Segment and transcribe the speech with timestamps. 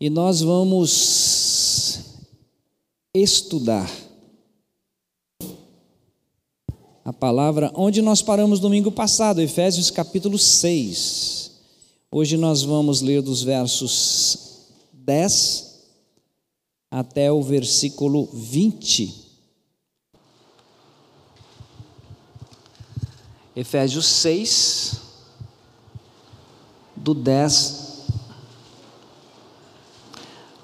[0.00, 2.00] e nós vamos
[3.12, 3.90] estudar
[7.04, 11.50] a palavra onde nós paramos domingo passado, Efésios capítulo 6.
[12.12, 15.78] Hoje nós vamos ler dos versos 10
[16.90, 19.26] até o versículo 20.
[23.56, 25.00] Efésios 6,
[26.94, 27.77] do 10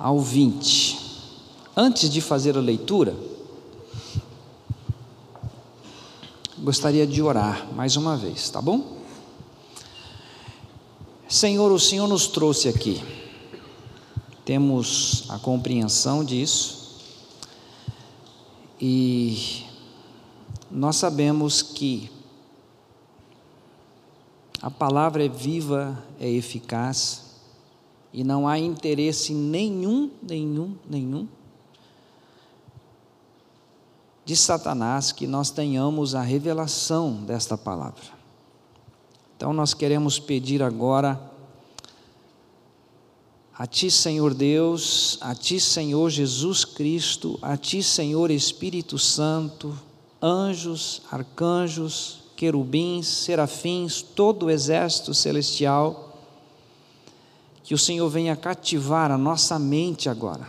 [0.05, 1.01] ao 20.
[1.75, 3.17] Antes de fazer a leitura,
[6.59, 8.99] gostaria de orar mais uma vez, tá bom?
[11.27, 13.03] Senhor, o Senhor nos trouxe aqui,
[14.45, 17.01] temos a compreensão disso,
[18.79, 19.65] e
[20.71, 22.11] nós sabemos que
[24.61, 27.24] a palavra é viva, é eficaz,
[28.15, 31.29] e não há interesse nenhum, nenhum, nenhum
[34.25, 38.15] de Satanás que nós tenhamos a revelação desta palavra.
[39.37, 41.21] Então nós queremos pedir agora
[43.57, 49.77] a Ti, Senhor Deus, a Ti, Senhor Jesus Cristo, a Ti, Senhor Espírito Santo,
[50.23, 56.04] anjos, arcanjos, querubins, serafins, todo o exército celestial,
[57.65, 60.49] que o Senhor venha cativar a nossa mente agora.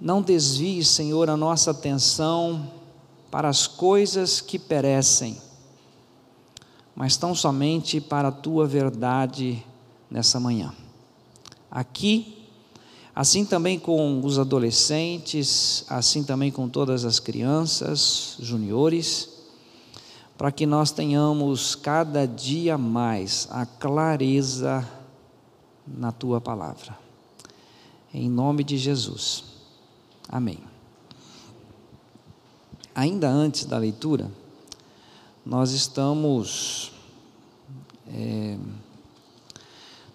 [0.00, 2.70] Não desvie, Senhor, a nossa atenção
[3.30, 5.36] para as coisas que perecem,
[6.96, 9.62] mas tão somente para a tua verdade
[10.10, 10.72] nessa manhã.
[11.70, 12.40] Aqui
[13.14, 19.28] Assim também com os adolescentes, assim também com todas as crianças, juniores,
[20.40, 24.88] para que nós tenhamos cada dia mais a clareza
[25.86, 26.98] na tua palavra.
[28.14, 29.44] Em nome de Jesus.
[30.26, 30.58] Amém.
[32.94, 34.30] Ainda antes da leitura,
[35.44, 36.90] nós estamos.
[38.08, 38.56] É,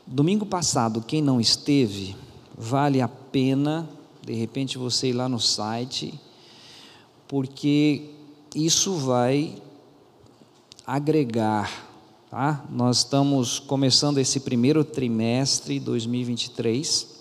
[0.07, 2.15] domingo passado, quem não esteve,
[2.57, 3.87] vale a pena,
[4.25, 6.19] de repente, você ir lá no site,
[7.27, 8.09] porque
[8.55, 9.61] isso vai
[10.85, 11.87] agregar.
[12.29, 12.63] Tá?
[12.69, 17.15] Nós estamos começando esse primeiro trimestre 2023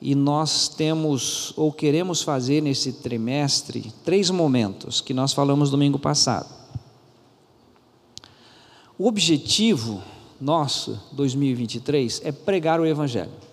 [0.00, 6.48] e nós temos ou queremos fazer nesse trimestre três momentos que nós falamos domingo passado.
[8.98, 10.02] O objetivo
[10.40, 13.50] nosso 2023 é pregar o evangelho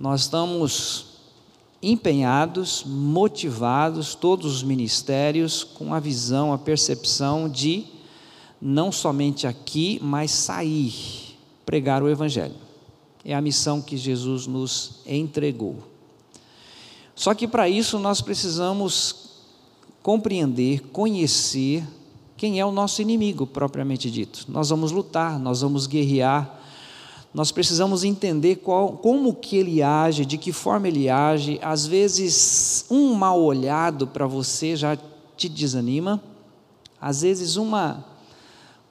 [0.00, 1.09] nós estamos
[1.82, 7.86] empenhados, motivados, todos os ministérios, com a visão, a percepção de
[8.60, 12.54] não somente aqui, mas sair, pregar o Evangelho.
[13.24, 15.76] É a missão que Jesus nos entregou.
[17.14, 19.30] Só que para isso nós precisamos
[20.02, 21.86] compreender, conhecer
[22.36, 24.46] quem é o nosso inimigo propriamente dito.
[24.48, 26.59] Nós vamos lutar, nós vamos guerrear,
[27.32, 31.60] nós precisamos entender qual, como que ele age, de que forma ele age.
[31.62, 34.98] Às vezes, um mal olhado para você já
[35.36, 36.20] te desanima.
[37.00, 38.04] Às vezes, uma,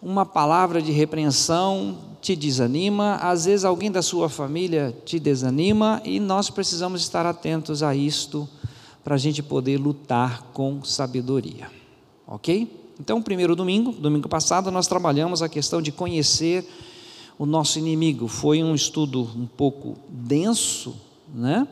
[0.01, 3.16] uma palavra de repreensão te desanima.
[3.16, 6.01] Às vezes, alguém da sua família te desanima.
[6.06, 8.47] E nós precisamos estar atentos a isto
[9.03, 11.69] para a gente poder lutar com sabedoria.
[12.25, 12.79] Ok?
[12.97, 16.66] Então, primeiro domingo, domingo passado, nós trabalhamos a questão de conhecer
[17.39, 18.27] o nosso inimigo.
[18.27, 20.94] Foi um estudo um pouco denso,
[21.33, 21.66] né?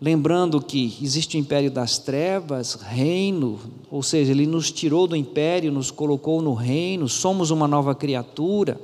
[0.00, 3.58] Lembrando que existe o império das trevas, reino,
[3.90, 8.80] ou seja, ele nos tirou do império, nos colocou no reino, somos uma nova criatura.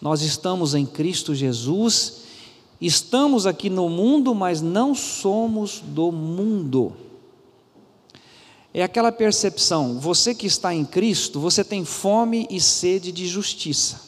[0.00, 2.22] Nós estamos em Cristo Jesus,
[2.80, 6.92] estamos aqui no mundo, mas não somos do mundo.
[8.72, 14.07] É aquela percepção, você que está em Cristo, você tem fome e sede de justiça.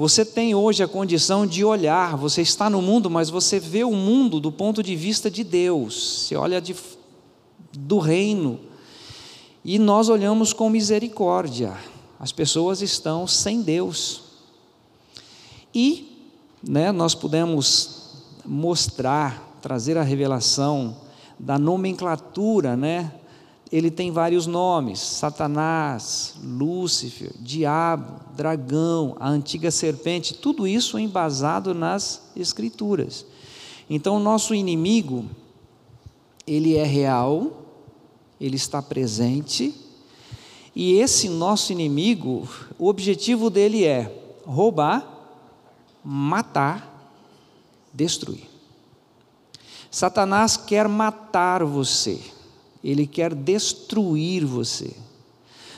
[0.00, 3.92] Você tem hoje a condição de olhar, você está no mundo, mas você vê o
[3.92, 6.74] mundo do ponto de vista de Deus, você olha de,
[7.78, 8.58] do reino,
[9.62, 11.76] e nós olhamos com misericórdia.
[12.18, 14.22] As pessoas estão sem Deus.
[15.74, 16.32] E
[16.66, 20.96] né, nós pudemos mostrar, trazer a revelação
[21.38, 23.12] da nomenclatura né,
[23.72, 32.30] ele tem vários nomes: Satanás, Lúcifer, Diabo, Dragão, a antiga serpente, tudo isso embasado nas
[32.34, 33.24] Escrituras.
[33.88, 35.24] Então, o nosso inimigo,
[36.46, 37.64] ele é real,
[38.40, 39.74] ele está presente,
[40.74, 45.06] e esse nosso inimigo, o objetivo dele é roubar,
[46.04, 46.88] matar,
[47.92, 48.48] destruir.
[49.90, 52.20] Satanás quer matar você,
[52.82, 54.94] ele quer destruir você.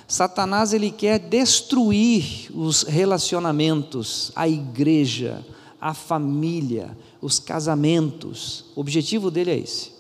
[0.07, 5.45] Satanás ele quer destruir os relacionamentos, a igreja,
[5.81, 8.67] a família, os casamentos.
[8.77, 9.93] O objetivo dele é esse.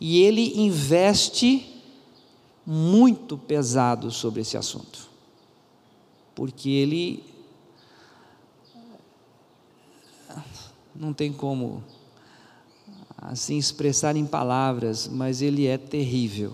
[0.00, 1.74] E ele investe
[2.66, 5.08] muito pesado sobre esse assunto.
[6.34, 7.24] Porque ele
[10.94, 11.82] não tem como
[13.20, 16.52] assim expressar em palavras, mas ele é terrível,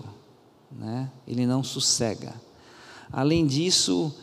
[0.71, 1.09] né?
[1.27, 2.33] Ele não sossega.
[3.11, 4.13] Além disso,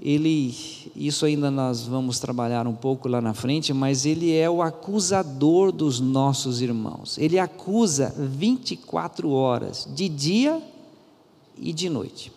[0.00, 0.54] ele,
[0.94, 5.72] isso ainda nós vamos trabalhar um pouco lá na frente, mas ele é o acusador
[5.72, 7.18] dos nossos irmãos.
[7.18, 10.62] Ele acusa 24 horas, de dia
[11.56, 12.30] e de noite.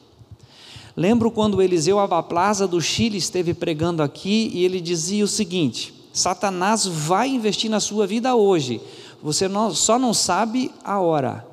[0.95, 6.86] Lembro quando Eliseu Abaplaza do Chile esteve pregando aqui e ele dizia o seguinte: Satanás
[6.86, 8.81] vai investir na sua vida hoje,
[9.21, 11.45] você não, só não sabe a hora,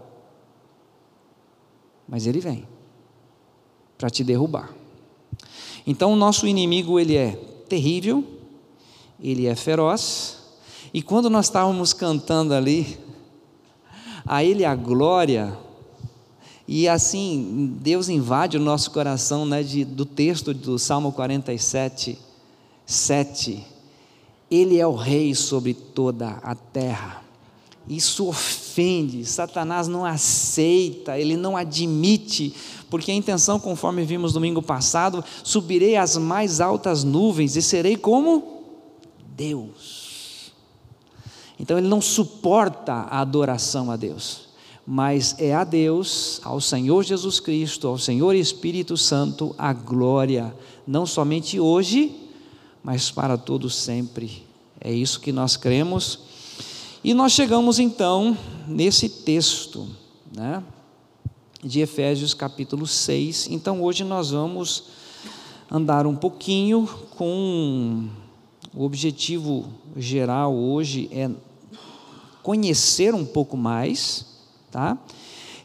[2.08, 2.66] mas ele vem
[3.96, 4.70] para te derrubar.
[5.86, 7.32] Então o nosso inimigo ele é
[7.68, 8.24] terrível,
[9.20, 10.38] ele é feroz,
[10.92, 12.98] e quando nós estávamos cantando ali,
[14.24, 15.56] a ele a glória,
[16.66, 22.18] e assim Deus invade o nosso coração né, de, do texto do Salmo 47,
[22.84, 23.64] 7.
[24.50, 27.27] Ele é o rei sobre toda a terra.
[27.88, 32.54] Isso ofende, Satanás não aceita, ele não admite,
[32.90, 38.62] porque a intenção, conforme vimos domingo passado, subirei às mais altas nuvens e serei como
[39.34, 40.52] Deus.
[41.58, 44.48] Então ele não suporta a adoração a Deus,
[44.86, 50.54] mas é a Deus, ao Senhor Jesus Cristo, ao Senhor Espírito Santo, a glória,
[50.86, 52.14] não somente hoje,
[52.82, 54.46] mas para todo sempre.
[54.78, 56.28] É isso que nós cremos
[57.02, 58.36] e nós chegamos então
[58.66, 59.88] nesse texto,
[60.34, 60.62] né,
[61.62, 63.48] de Efésios capítulo 6.
[63.50, 64.84] Então hoje nós vamos
[65.70, 68.08] andar um pouquinho com
[68.74, 69.66] o objetivo
[69.96, 71.30] geral hoje é
[72.42, 74.26] conhecer um pouco mais,
[74.70, 74.98] tá?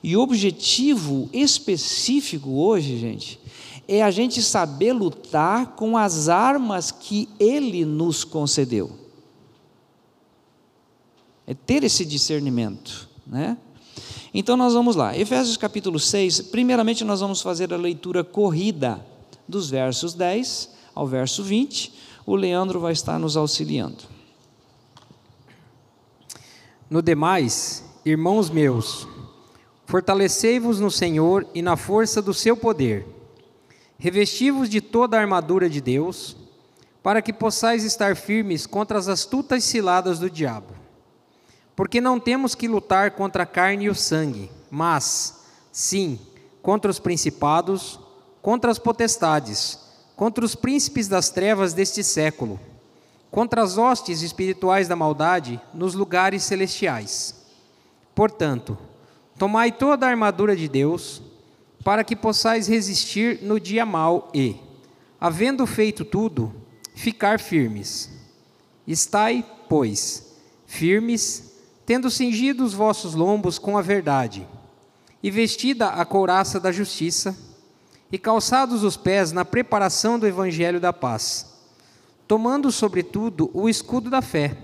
[0.03, 3.39] E o objetivo específico hoje, gente,
[3.87, 9.02] é a gente saber lutar com as armas que ele nos concedeu
[11.45, 13.57] é ter esse discernimento, né?
[14.33, 19.05] Então nós vamos lá, Efésios capítulo 6, primeiramente nós vamos fazer a leitura corrida
[19.47, 21.93] dos versos 10 ao verso 20,
[22.25, 24.03] o Leandro vai estar nos auxiliando.
[26.89, 29.07] No demais, irmãos meus,
[29.85, 33.05] fortalecei-vos no Senhor e na força do seu poder,
[33.99, 36.35] revesti-vos de toda a armadura de Deus,
[37.03, 40.82] para que possais estar firmes contra as astutas ciladas do diabo
[41.75, 46.19] porque não temos que lutar contra a carne e o sangue, mas, sim,
[46.61, 47.99] contra os principados,
[48.41, 49.79] contra as potestades,
[50.15, 52.59] contra os príncipes das trevas deste século,
[53.31, 57.35] contra as hostes espirituais da maldade nos lugares celestiais.
[58.13, 58.77] Portanto,
[59.37, 61.21] tomai toda a armadura de Deus,
[61.83, 64.55] para que possais resistir no dia mau e,
[65.19, 66.53] havendo feito tudo,
[66.95, 68.09] ficar firmes.
[68.87, 70.33] Estai, pois,
[70.65, 71.52] firmes
[71.85, 74.47] tendo cingido os vossos lombos com a verdade,
[75.21, 77.35] e vestida a couraça da justiça,
[78.11, 81.51] e calçados os pés na preparação do evangelho da paz,
[82.27, 84.55] tomando sobretudo o escudo da fé,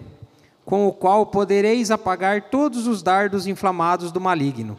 [0.64, 4.78] com o qual podereis apagar todos os dardos inflamados do maligno.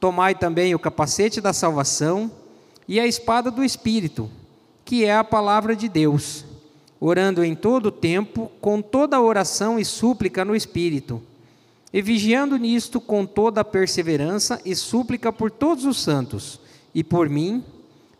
[0.00, 2.30] Tomai também o capacete da salvação
[2.86, 4.28] e a espada do espírito,
[4.84, 6.44] que é a palavra de Deus,
[7.00, 11.22] orando em todo o tempo com toda oração e súplica no espírito
[11.94, 16.58] e vigiando nisto com toda a perseverança e súplica por todos os santos
[16.92, 17.62] e por mim,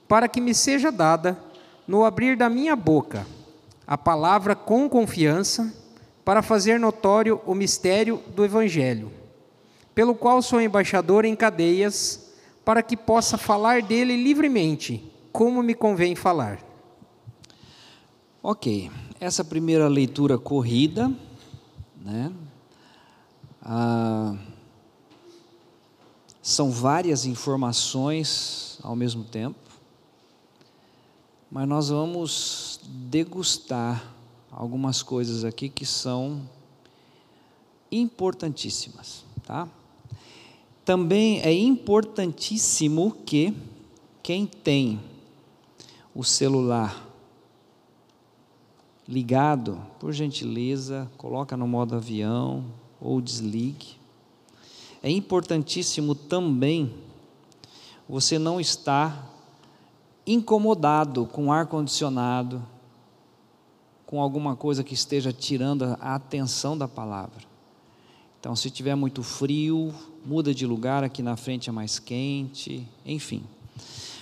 [0.07, 1.37] para que me seja dada,
[1.85, 3.27] no abrir da minha boca,
[3.85, 5.75] a palavra com confiança,
[6.25, 9.11] para fazer notório o mistério do Evangelho,
[9.93, 12.33] pelo qual sou embaixador em cadeias,
[12.65, 16.61] para que possa falar dele livremente, como me convém falar.
[18.41, 18.89] Ok,
[19.19, 21.11] essa primeira leitura corrida,
[22.01, 22.33] né?
[23.65, 24.37] Ah,
[26.43, 29.59] são várias informações ao mesmo tempo,
[31.51, 34.15] mas nós vamos degustar
[34.51, 36.43] algumas coisas aqui que são
[37.91, 39.67] importantíssimas, tá?
[40.85, 43.57] Também é importantíssimo que
[44.23, 45.01] quem tem
[46.15, 47.09] o celular
[49.09, 53.97] ligado, por gentileza, coloca no modo avião ou desligue.
[55.03, 56.95] É importantíssimo também
[58.09, 59.31] você não estar
[60.27, 62.65] incomodado com ar condicionado,
[64.07, 67.45] com alguma coisa que esteja tirando a atenção da palavra.
[68.41, 69.95] Então, se tiver muito frio,
[70.25, 73.43] muda de lugar, aqui na frente é mais quente, enfim,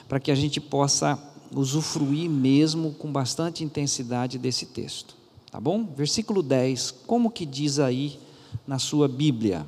[0.09, 1.19] para que a gente possa
[1.55, 5.17] usufruir mesmo com bastante intensidade desse texto.
[5.51, 5.85] Tá bom?
[5.85, 8.19] Versículo 10, como que diz aí
[8.66, 9.66] na sua Bíblia?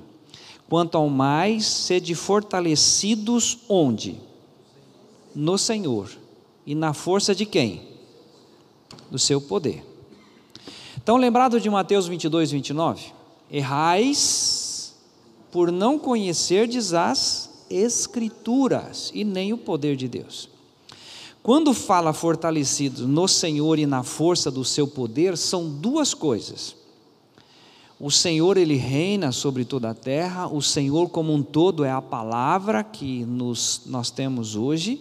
[0.68, 4.16] Quanto ao mais, sede fortalecidos onde?
[5.34, 6.10] No Senhor.
[6.66, 7.82] E na força de quem?
[9.10, 9.84] Do seu poder.
[10.96, 13.12] Então, lembrado de Mateus 22, 29?
[13.50, 14.94] Errais
[15.52, 20.48] por não conhecerdes as Escrituras e nem o poder de Deus.
[21.42, 26.76] Quando fala fortalecidos no Senhor e na força do seu poder, são duas coisas.
[27.98, 32.02] O Senhor, ele reina sobre toda a terra, o Senhor como um todo é a
[32.02, 35.00] palavra que nos, nós temos hoje,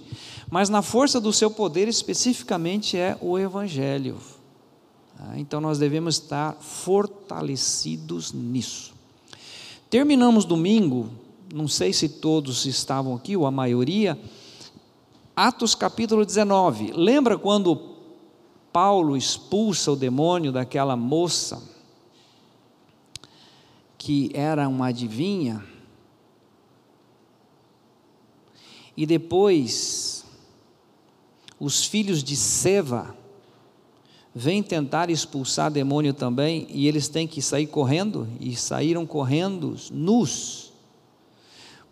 [0.49, 4.17] mas na força do seu poder especificamente é o Evangelho.
[5.19, 8.93] Ah, então nós devemos estar fortalecidos nisso.
[9.89, 11.09] Terminamos domingo,
[11.51, 14.19] não sei se todos estavam aqui, ou a maioria,
[15.35, 16.91] Atos capítulo 19.
[16.91, 17.75] Lembra quando
[18.71, 21.72] Paulo expulsa o demônio daquela moça
[24.03, 25.63] que era uma adivinha?
[28.97, 30.25] E depois
[31.57, 33.15] os filhos de Seva
[34.35, 40.73] vêm tentar expulsar demônio também e eles têm que sair correndo e saíram correndo nus.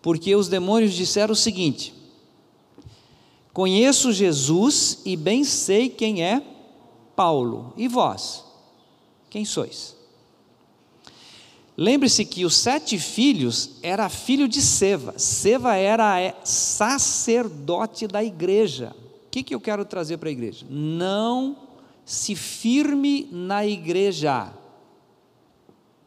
[0.02, 1.94] Porque os demônios disseram o seguinte:
[3.54, 6.44] Conheço Jesus e bem sei quem é
[7.16, 7.74] Paulo.
[7.78, 8.44] E vós?
[9.30, 10.01] Quem sois?
[11.82, 15.18] Lembre-se que os sete filhos era filho de Seva.
[15.18, 18.96] Seva era é, sacerdote da igreja.
[19.26, 20.64] O que, que eu quero trazer para a igreja?
[20.70, 21.58] Não
[22.06, 24.54] se firme na igreja.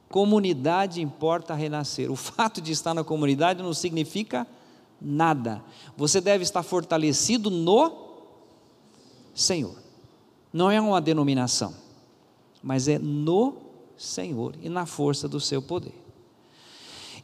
[0.08, 2.08] Comunidade importa renascer.
[2.08, 4.46] O fato de estar na comunidade não significa
[5.00, 5.60] nada.
[5.96, 7.90] Você deve estar fortalecido no
[9.34, 9.74] Senhor.
[10.52, 11.74] Não é uma denominação,
[12.62, 13.63] mas é no Senhor
[14.62, 15.94] e na força do seu poder.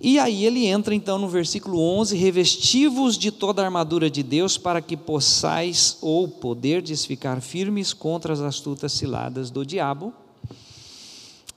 [0.01, 4.57] E aí ele entra então no versículo 11: revestivos de toda a armadura de Deus,
[4.57, 10.15] para que possais ou poderdes ficar firmes contra as astutas ciladas do diabo.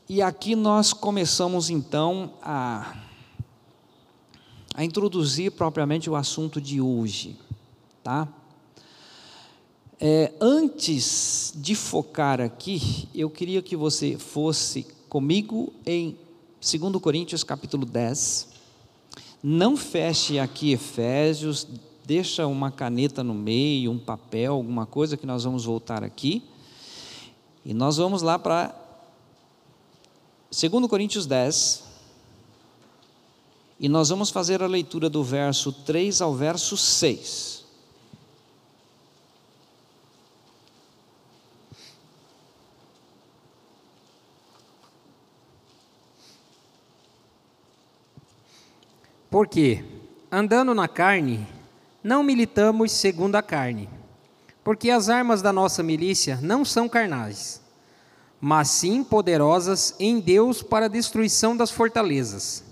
[0.10, 2.98] E aqui nós começamos então a
[4.74, 7.38] a introduzir propriamente o assunto de hoje,
[8.04, 8.28] tá?
[10.00, 16.18] É, antes de focar aqui, eu queria que você fosse comigo em
[16.60, 18.48] 2 Coríntios capítulo 10.
[19.44, 21.68] Não feche aqui Efésios,
[22.04, 26.42] deixa uma caneta no meio, um papel, alguma coisa que nós vamos voltar aqui.
[27.64, 28.76] E nós vamos lá para
[30.50, 31.84] 2 Coríntios 10,
[33.80, 37.63] e nós vamos fazer a leitura do verso 3 ao verso 6.
[49.34, 49.84] Porque,
[50.32, 51.48] andando na carne,
[52.04, 53.90] não militamos segundo a carne,
[54.64, 57.60] porque as armas da nossa milícia não são carnais,
[58.40, 62.64] mas sim poderosas em Deus para a destruição das fortalezas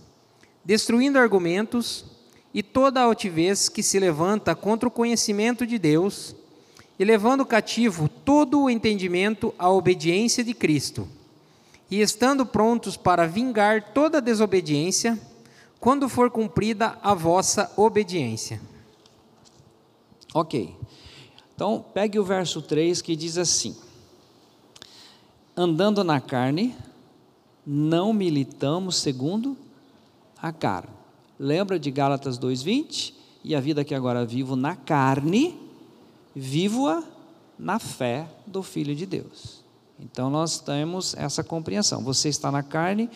[0.64, 2.06] destruindo argumentos
[2.54, 6.36] e toda altivez que se levanta contra o conhecimento de Deus,
[7.00, 11.08] e levando cativo todo o entendimento à obediência de Cristo,
[11.90, 15.20] e estando prontos para vingar toda desobediência,
[15.82, 18.62] quando for cumprida a vossa obediência.
[20.32, 20.76] Ok.
[21.56, 23.76] Então, pegue o verso 3 que diz assim:
[25.58, 26.76] Andando na carne,
[27.66, 29.58] não militamos segundo
[30.38, 30.90] a carne.
[31.40, 33.16] Lembra de Gálatas 2:20?
[33.44, 35.60] E a vida que agora vivo na carne,
[36.36, 37.04] vivo-a
[37.58, 39.62] na fé do Filho de Deus.
[40.02, 42.04] Então nós temos essa compreensão.
[42.04, 43.10] Você está na carne,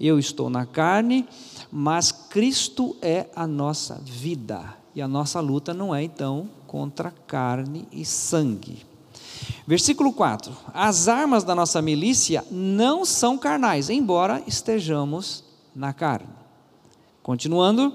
[0.00, 1.26] eu estou na carne,
[1.74, 4.76] mas Cristo é a nossa vida.
[4.94, 8.84] E a nossa luta não é então contra carne e sangue.
[9.66, 15.42] Versículo 4: As armas da nossa milícia não são carnais, embora estejamos
[15.74, 16.28] na carne.
[17.22, 17.94] Continuando,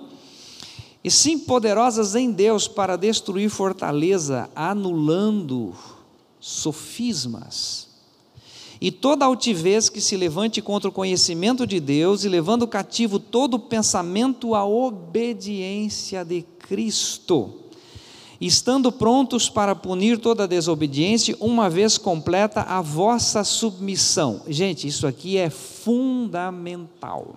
[1.03, 5.75] e sim poderosas em Deus para destruir fortaleza, anulando
[6.39, 7.87] sofismas
[8.79, 13.55] e toda altivez que se levante contra o conhecimento de Deus, e levando cativo todo
[13.55, 17.53] o pensamento à obediência de Cristo,
[18.39, 24.41] estando prontos para punir toda desobediência, uma vez completa a vossa submissão.
[24.48, 27.36] Gente, isso aqui é fundamental.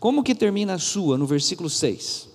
[0.00, 2.29] Como que termina a sua no versículo 6?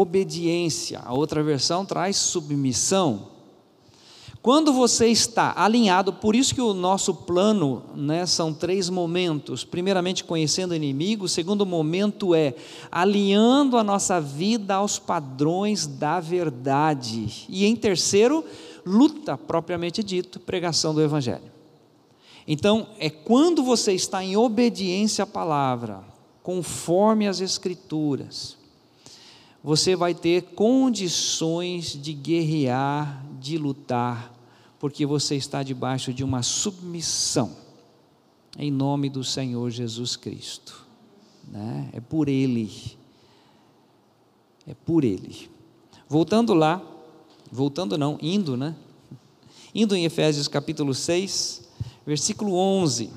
[0.00, 1.00] Obediência.
[1.04, 3.36] A outra versão traz submissão.
[4.42, 10.22] Quando você está alinhado, por isso que o nosso plano né, são três momentos: primeiramente,
[10.22, 12.54] conhecendo o inimigo, o segundo momento é
[12.90, 18.44] alinhando a nossa vida aos padrões da verdade, e em terceiro,
[18.84, 21.56] luta propriamente dito, pregação do Evangelho.
[22.46, 26.04] Então, é quando você está em obediência à palavra,
[26.44, 28.55] conforme as Escrituras,
[29.66, 34.32] você vai ter condições de guerrear, de lutar,
[34.78, 37.56] porque você está debaixo de uma submissão,
[38.56, 40.86] em nome do Senhor Jesus Cristo.
[41.48, 41.90] Né?
[41.92, 42.70] É por Ele.
[44.68, 45.50] É por Ele.
[46.08, 46.80] Voltando lá,
[47.50, 48.72] voltando não, indo, né?
[49.74, 51.68] Indo em Efésios capítulo 6,
[52.06, 53.10] versículo 11.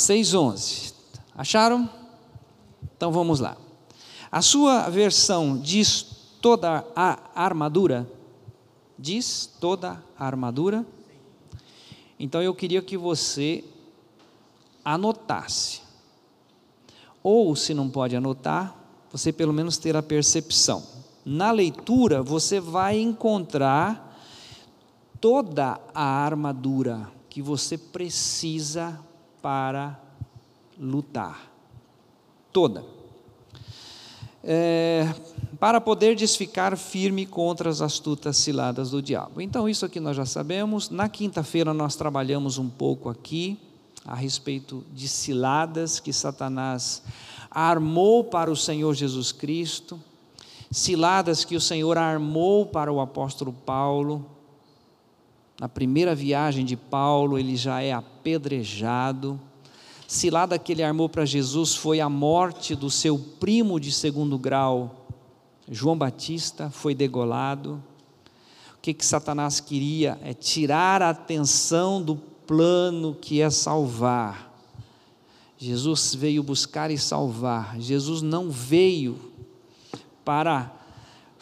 [0.00, 0.94] 6,11.
[1.36, 1.88] Acharam?
[2.96, 3.56] Então vamos lá.
[4.32, 6.02] A sua versão diz
[6.40, 8.10] toda a armadura?
[8.98, 10.86] Diz toda a armadura?
[12.18, 13.62] Então eu queria que você
[14.82, 15.82] anotasse.
[17.22, 18.74] Ou, se não pode anotar,
[19.12, 20.82] você pelo menos ter a percepção.
[21.26, 24.18] Na leitura, você vai encontrar
[25.20, 28.98] toda a armadura que você precisa
[29.42, 29.98] para
[30.78, 31.50] lutar.
[32.52, 32.84] Toda.
[34.42, 35.12] É,
[35.58, 39.40] para poder desficar firme contra as astutas ciladas do diabo.
[39.40, 40.88] Então, isso aqui nós já sabemos.
[40.88, 43.58] Na quinta-feira, nós trabalhamos um pouco aqui
[44.04, 47.02] a respeito de ciladas que Satanás
[47.50, 50.00] armou para o Senhor Jesus Cristo,
[50.70, 54.24] ciladas que o Senhor armou para o apóstolo Paulo,
[55.60, 59.38] na primeira viagem de Paulo, ele já é apedrejado.
[60.08, 65.06] Cilada que ele armou para Jesus foi a morte do seu primo de segundo grau,
[65.70, 67.74] João Batista, foi degolado.
[68.74, 74.50] O que, que Satanás queria é tirar a atenção do plano que é salvar.
[75.58, 77.78] Jesus veio buscar e salvar.
[77.78, 79.18] Jesus não veio
[80.24, 80.74] para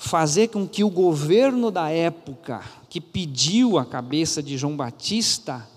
[0.00, 5.68] fazer com que o governo da época que pediu a cabeça de João Batista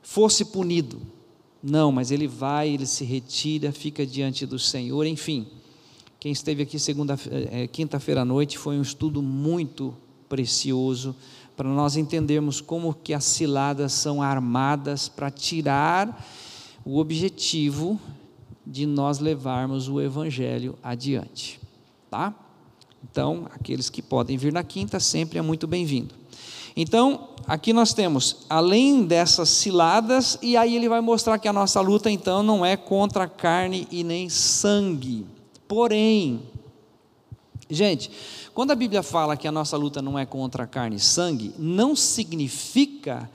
[0.00, 0.98] fosse punido.
[1.62, 5.46] Não, mas ele vai, ele se retira, fica diante do Senhor, enfim.
[6.18, 7.14] Quem esteve aqui segunda,
[7.50, 9.94] é, quinta-feira à noite foi um estudo muito
[10.26, 11.14] precioso
[11.54, 16.26] para nós entendermos como que as ciladas são armadas para tirar
[16.82, 18.00] o objetivo
[18.66, 21.60] de nós levarmos o evangelho adiante,
[22.10, 22.34] tá?
[23.10, 26.14] Então, aqueles que podem vir na quinta sempre é muito bem-vindo.
[26.76, 31.80] Então, aqui nós temos, além dessas ciladas, e aí ele vai mostrar que a nossa
[31.80, 35.26] luta então não é contra carne e nem sangue.
[35.68, 36.42] Porém,
[37.68, 38.10] gente,
[38.54, 41.94] quando a Bíblia fala que a nossa luta não é contra carne e sangue, não
[41.94, 43.30] significa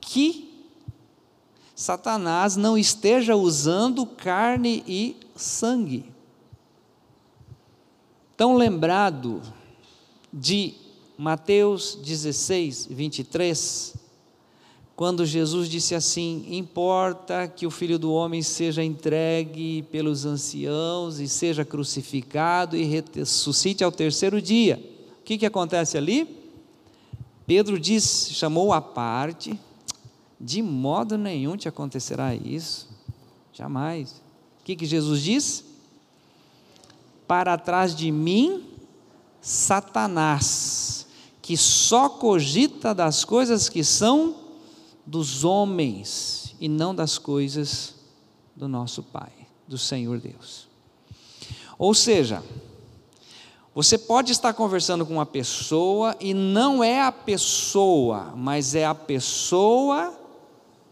[0.00, 0.50] que
[1.74, 6.11] Satanás não esteja usando carne e sangue
[8.36, 9.42] tão lembrado
[10.32, 10.74] de
[11.16, 13.94] Mateus 16, 23,
[14.96, 21.28] quando Jesus disse assim: Importa que o filho do homem seja entregue pelos anciãos e
[21.28, 24.82] seja crucificado e ressuscite ao terceiro dia.
[25.20, 26.42] O que, que acontece ali?
[27.46, 29.58] Pedro disse, chamou a parte,
[30.40, 32.88] de modo nenhum te acontecerá isso,
[33.52, 34.22] jamais.
[34.60, 35.71] O que, que Jesus disse?
[37.26, 38.68] Para trás de mim
[39.40, 41.06] Satanás,
[41.42, 44.36] que só cogita das coisas que são
[45.04, 47.96] dos homens e não das coisas
[48.54, 49.32] do nosso Pai,
[49.66, 50.68] do Senhor Deus.
[51.76, 52.40] Ou seja,
[53.74, 58.94] você pode estar conversando com uma pessoa e não é a pessoa, mas é a
[58.94, 60.16] pessoa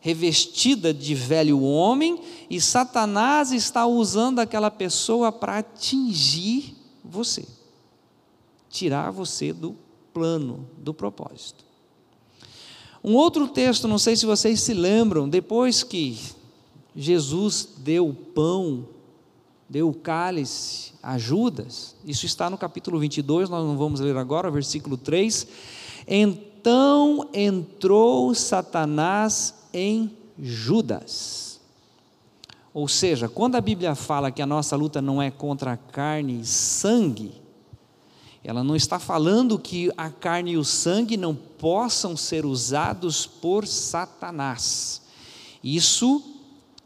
[0.00, 7.46] revestida de velho homem, e Satanás está usando aquela pessoa para atingir você,
[8.68, 9.76] tirar você do
[10.12, 11.64] plano, do propósito.
[13.02, 16.18] Um outro texto, não sei se vocês se lembram, depois que
[16.94, 18.86] Jesus deu o pão,
[19.68, 21.94] deu o cálice a Judas.
[22.04, 25.46] Isso está no capítulo 22, nós não vamos ler agora, versículo 3.
[26.06, 31.60] Então entrou Satanás em Judas.
[32.72, 36.40] Ou seja, quando a Bíblia fala que a nossa luta não é contra a carne
[36.40, 37.32] e sangue,
[38.42, 43.66] ela não está falando que a carne e o sangue não possam ser usados por
[43.66, 45.02] Satanás.
[45.62, 46.22] Isso,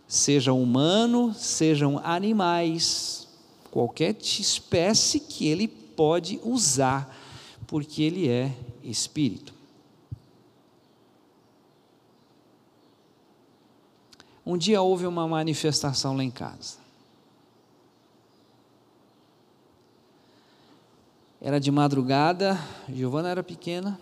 [0.08, 3.28] sejam humanos, sejam animais,
[3.70, 7.16] qualquer espécie que ele pode usar,
[7.68, 9.53] porque ele é espírito.
[14.46, 16.76] Um dia houve uma manifestação lá em casa.
[21.40, 23.98] Era de madrugada, Giovana era pequena.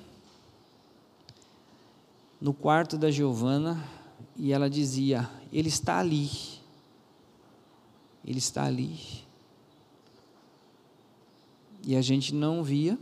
[2.41, 3.83] No quarto da Giovana,
[4.37, 6.31] e ela dizia: Ele está ali.
[8.25, 9.23] Ele está ali.
[11.85, 12.99] E a gente não via.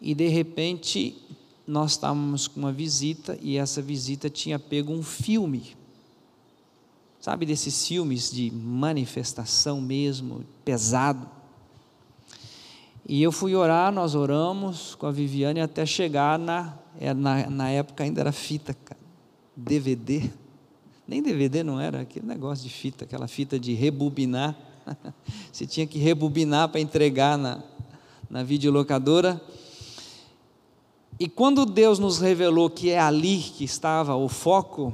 [0.00, 1.20] E de repente,
[1.66, 5.74] nós estávamos com uma visita e essa visita tinha pego um filme.
[7.20, 11.26] Sabe desses filmes de manifestação mesmo, pesado?
[13.06, 17.70] E eu fui orar, nós oramos com a Viviane até chegar na, é, na, na
[17.70, 19.00] época ainda era fita, cara,
[19.56, 20.30] DVD.
[21.06, 24.56] Nem DVD não era, aquele negócio de fita, aquela fita de rebobinar.
[25.52, 27.62] Você tinha que rebobinar para entregar na,
[28.28, 29.40] na videolocadora.
[31.18, 34.92] E quando Deus nos revelou que é ali que estava o foco,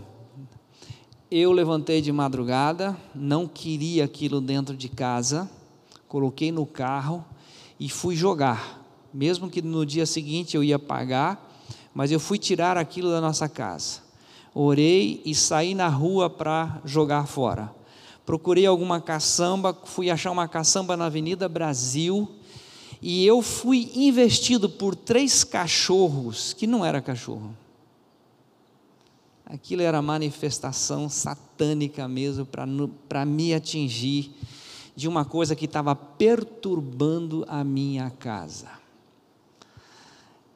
[1.31, 5.51] eu levantei de madrugada, não queria aquilo dentro de casa,
[6.07, 7.25] coloquei no carro
[7.79, 8.85] e fui jogar.
[9.15, 11.51] Mesmo que no dia seguinte eu ia pagar,
[11.95, 14.01] mas eu fui tirar aquilo da nossa casa.
[14.55, 17.75] Orei e saí na rua para jogar fora.
[18.27, 22.29] Procurei alguma caçamba, fui achar uma caçamba na Avenida Brasil,
[23.01, 27.57] e eu fui investido por três cachorros, que não era cachorro.
[29.47, 34.33] Aquilo era manifestação satânica mesmo para me atingir
[34.95, 38.69] de uma coisa que estava perturbando a minha casa.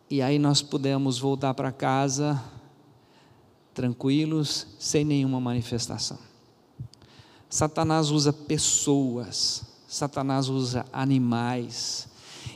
[0.08, 2.40] E aí nós pudemos voltar para casa
[3.74, 6.18] tranquilos, sem nenhuma manifestação.
[7.50, 12.08] Satanás usa pessoas, Satanás usa animais.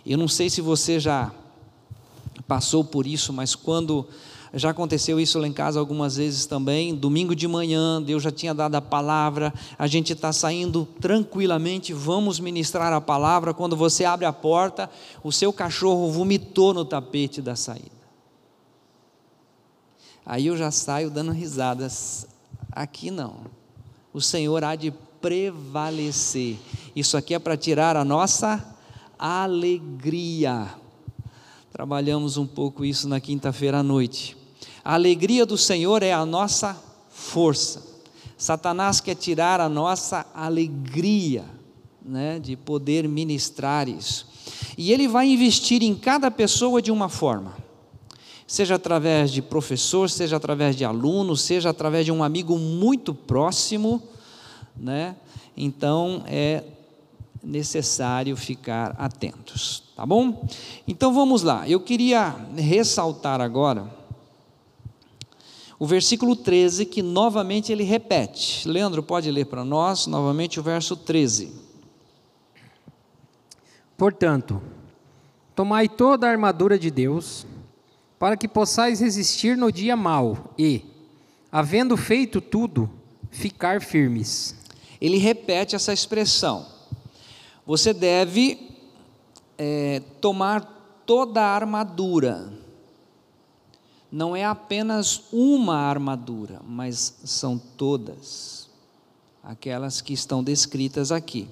[0.08, 1.30] Eu não sei se você já
[2.46, 4.08] passou por isso, mas quando
[4.54, 6.94] já aconteceu isso lá em casa algumas vezes também.
[6.94, 12.40] Domingo de manhã, Deus já tinha dado a palavra, a gente está saindo tranquilamente, vamos
[12.40, 13.52] ministrar a palavra.
[13.52, 14.88] Quando você abre a porta,
[15.22, 17.98] o seu cachorro vomitou no tapete da saída.
[20.24, 22.26] Aí eu já saio dando risadas.
[22.72, 23.40] Aqui não.
[24.14, 24.90] O Senhor há de
[25.20, 26.56] prevalecer.
[26.96, 28.77] Isso aqui é para tirar a nossa
[29.18, 30.68] alegria.
[31.72, 34.36] Trabalhamos um pouco isso na quinta-feira à noite.
[34.84, 37.82] A alegria do Senhor é a nossa força.
[38.36, 41.44] Satanás quer tirar a nossa alegria,
[42.02, 44.28] né, de poder ministrar isso.
[44.78, 47.56] E ele vai investir em cada pessoa de uma forma.
[48.46, 54.02] Seja através de professor, seja através de aluno, seja através de um amigo muito próximo,
[54.74, 55.16] né?
[55.54, 56.62] Então é
[57.42, 60.46] necessário ficar atentos, tá bom?
[60.86, 61.68] Então vamos lá.
[61.68, 63.98] Eu queria ressaltar agora
[65.78, 68.66] o versículo 13, que novamente ele repete.
[68.66, 71.52] Leandro, pode ler para nós novamente o verso 13.
[73.96, 74.60] Portanto,
[75.54, 77.46] tomai toda a armadura de Deus,
[78.18, 80.84] para que possais resistir no dia mau e,
[81.50, 82.90] havendo feito tudo,
[83.30, 84.56] ficar firmes.
[85.00, 86.66] Ele repete essa expressão.
[87.68, 88.58] Você deve
[89.58, 92.50] é, tomar toda a armadura
[94.10, 98.70] não é apenas uma armadura, mas são todas
[99.42, 101.46] aquelas que estão descritas aqui.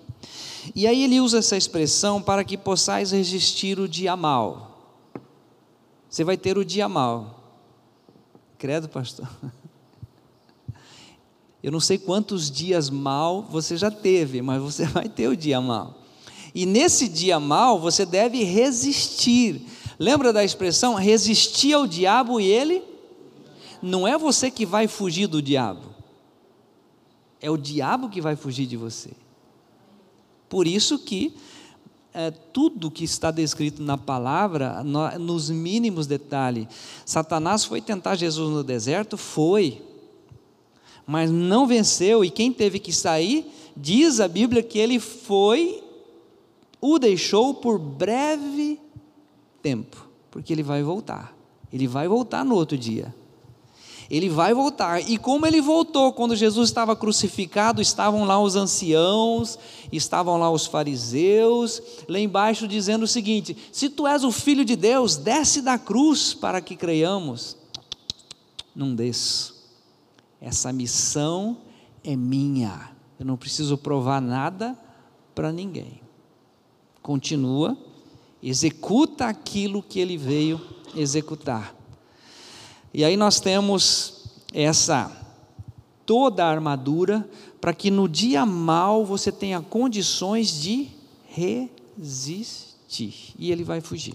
[0.75, 4.99] E aí ele usa essa expressão para que possais resistir o dia mal.
[6.09, 7.39] Você vai ter o dia mal.
[8.57, 9.29] Credo, pastor.
[11.63, 15.61] Eu não sei quantos dias mal você já teve, mas você vai ter o dia
[15.61, 16.06] mal.
[16.57, 19.61] E nesse dia mal você deve resistir
[19.99, 22.83] Lembra da expressão resistir ao diabo e ele?
[23.81, 25.95] Não é você que vai fugir do diabo,
[27.41, 29.11] é o diabo que vai fugir de você.
[30.49, 31.35] Por isso que
[32.13, 36.67] é, tudo que está descrito na palavra, no, nos mínimos detalhes,
[37.05, 39.17] Satanás foi tentar Jesus no deserto?
[39.17, 39.83] Foi.
[41.07, 45.85] mas não venceu, e quem teve que sair, diz a Bíblia que ele foi,
[46.93, 48.81] o deixou por breve
[49.63, 51.37] tempo, porque ele vai voltar.
[51.73, 53.15] Ele vai voltar no outro dia.
[54.09, 55.01] Ele vai voltar.
[55.01, 59.59] E como ele voltou quando Jesus estava crucificado, estavam lá os anciãos,
[59.91, 64.77] estavam lá os fariseus, lá embaixo dizendo o seguinte: Se tu és o filho de
[64.77, 67.57] Deus, desce da cruz para que creiamos.
[68.75, 69.57] Não desço.
[70.41, 71.59] Essa missão
[72.05, 72.91] é minha.
[73.19, 74.79] Eu não preciso provar nada
[75.35, 76.06] para ninguém.
[77.07, 77.79] Continua,
[78.43, 80.61] executa aquilo que ele veio
[80.93, 81.73] executar.
[82.93, 85.17] E aí nós temos essa
[86.05, 87.25] toda a armadura
[87.61, 90.89] para que no dia mal você tenha condições de
[91.29, 93.15] resistir.
[93.39, 94.15] E ele vai fugir.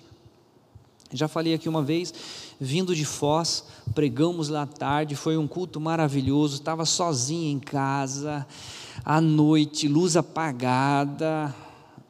[1.13, 2.13] Já falei aqui uma vez,
[2.60, 3.63] vindo de Foz,
[3.95, 8.45] pregamos lá tarde, foi um culto maravilhoso, estava sozinho em casa,
[9.06, 11.56] à noite, luz apagada,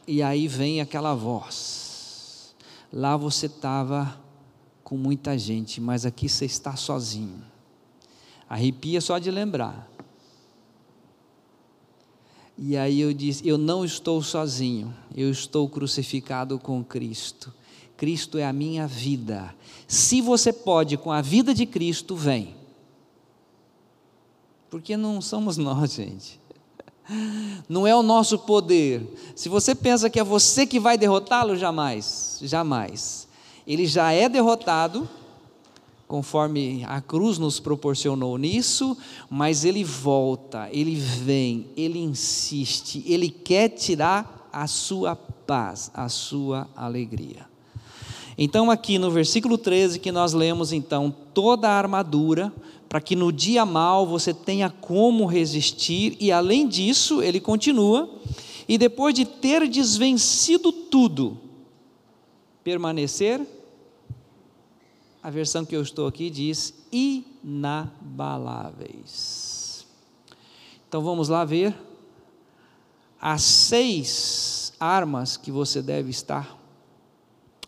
[0.08, 2.56] e aí vem aquela voz.
[2.92, 4.20] Lá você estava
[4.84, 7.42] com muita gente, mas aqui você está sozinho.
[8.50, 9.90] Arrepia só de lembrar.
[12.58, 17.54] E aí eu disse: Eu não estou sozinho, eu estou crucificado com Cristo.
[17.96, 19.56] Cristo é a minha vida.
[19.88, 22.56] Se você pode, com a vida de Cristo, vem.
[24.70, 26.40] Porque não somos nós, gente.
[27.68, 29.02] Não é o nosso poder.
[29.36, 33.28] Se você pensa que é você que vai derrotá-lo, jamais, jamais
[33.66, 35.08] ele já é derrotado,
[36.08, 38.98] conforme a cruz nos proporcionou nisso,
[39.30, 46.68] mas ele volta, ele vem, ele insiste, ele quer tirar a sua paz, a sua
[46.76, 47.50] alegria.
[48.38, 52.52] Então, aqui no versículo 13 que nós lemos, então, toda a armadura,
[52.91, 58.10] para que no dia mal você tenha como resistir, e além disso, ele continua,
[58.67, 61.39] e depois de ter desvencido tudo,
[62.65, 63.39] permanecer
[65.23, 69.88] a versão que eu estou aqui diz inabaláveis.
[70.86, 71.73] Então vamos lá ver
[73.21, 76.60] as seis armas que você deve estar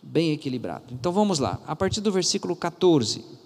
[0.02, 0.94] bem equilibrado.
[0.94, 3.42] Então vamos lá, a partir do versículo 14.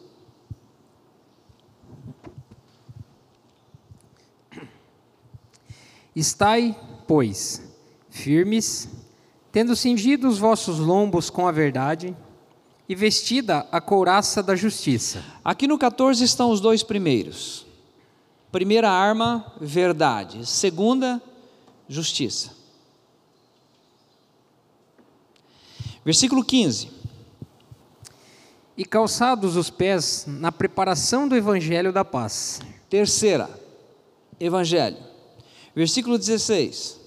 [6.19, 6.75] Estai,
[7.05, 7.61] pois,
[8.09, 8.89] firmes,
[9.51, 12.17] tendo cingido os vossos lombos com a verdade,
[12.89, 15.23] e vestida a couraça da justiça.
[15.45, 17.67] Aqui no 14 estão os dois primeiros.
[18.51, 20.43] Primeira arma, verdade.
[20.43, 21.21] Segunda,
[21.87, 22.51] justiça.
[26.03, 26.89] Versículo 15.
[28.75, 32.59] E calçados os pés na preparação do evangelho da paz.
[32.89, 33.47] Terceira,
[34.39, 35.16] evangelho.
[35.77, 36.99] Versículo 16.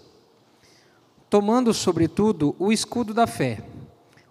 [1.29, 3.65] Tomando, sobretudo, o escudo da fé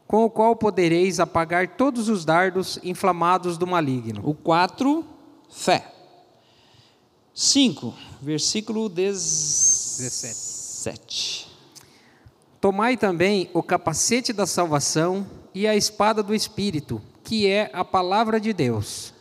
[0.08, 4.22] com o qual podereis apagar todos os dardos inflamados do maligno.
[4.24, 5.06] O 4,
[5.50, 5.94] fé.
[7.34, 11.50] 5, versículo 17.
[12.62, 18.40] Tomai também o capacete da salvação e a espada do Espírito, que é a palavra
[18.40, 19.14] de Deus.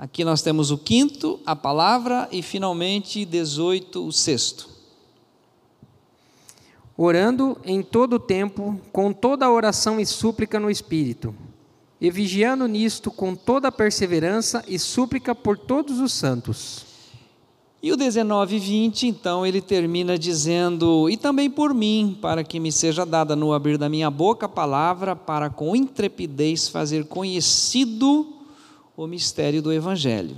[0.00, 4.66] Aqui nós temos o quinto, a palavra, e finalmente 18, o sexto
[6.96, 11.34] orando em todo o tempo, com toda a oração e súplica no Espírito,
[12.00, 16.86] e vigiando nisto com toda perseverança e súplica por todos os santos.
[17.82, 22.58] E o 19 e 20, então, ele termina dizendo: E também por mim, para que
[22.58, 28.39] me seja dada no abrir da minha boca a palavra, para com intrepidez fazer conhecido
[29.02, 30.36] o mistério do Evangelho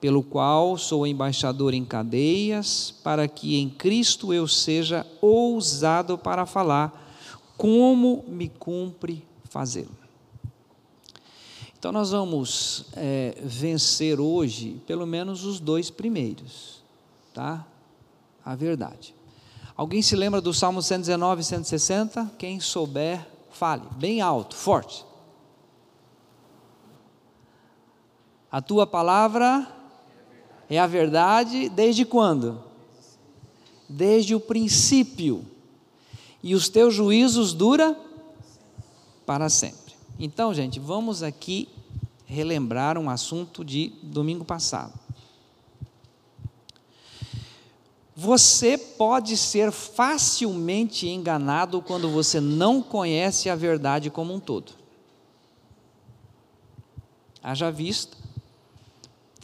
[0.00, 7.12] pelo qual sou embaixador em cadeias, para que em Cristo eu seja ousado para falar,
[7.56, 9.96] como me cumpre fazê-lo.
[11.78, 16.82] Então, nós vamos é, vencer hoje, pelo menos os dois primeiros,
[17.32, 17.66] tá?
[18.44, 19.14] A verdade.
[19.76, 22.32] Alguém se lembra do Salmo 119 e 160?
[22.38, 25.04] Quem souber, fale, bem alto, forte.
[28.50, 29.66] A tua palavra
[30.70, 32.62] é a verdade desde quando?
[33.88, 35.44] Desde o princípio.
[36.42, 37.98] E os teus juízos dura
[39.24, 39.94] para sempre.
[40.18, 41.68] Então, gente, vamos aqui
[42.24, 44.92] relembrar um assunto de domingo passado.
[48.14, 54.72] Você pode ser facilmente enganado quando você não conhece a verdade como um todo.
[57.42, 58.25] Haja vista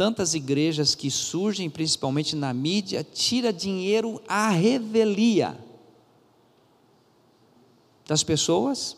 [0.03, 5.57] tantas igrejas que surgem, principalmente na mídia, tira dinheiro à revelia
[8.05, 8.97] das pessoas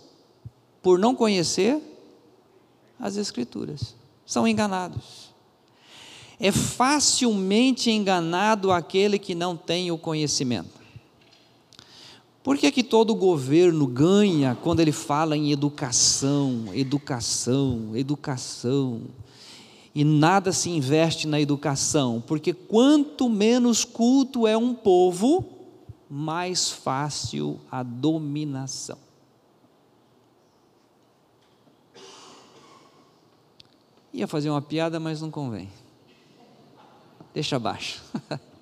[0.83, 1.79] por não conhecer
[2.99, 3.95] as Escrituras.
[4.25, 5.29] São enganados.
[6.41, 10.81] É facilmente enganado aquele que não tem o conhecimento.
[12.43, 19.03] Por que, que todo governo ganha quando ele fala em educação, educação, educação?
[19.95, 22.23] E nada se investe na educação?
[22.27, 25.45] Porque quanto menos culto é um povo,
[26.11, 28.99] mais fácil a dominação.
[34.13, 35.69] Ia fazer uma piada, mas não convém.
[37.33, 38.03] Deixa abaixo.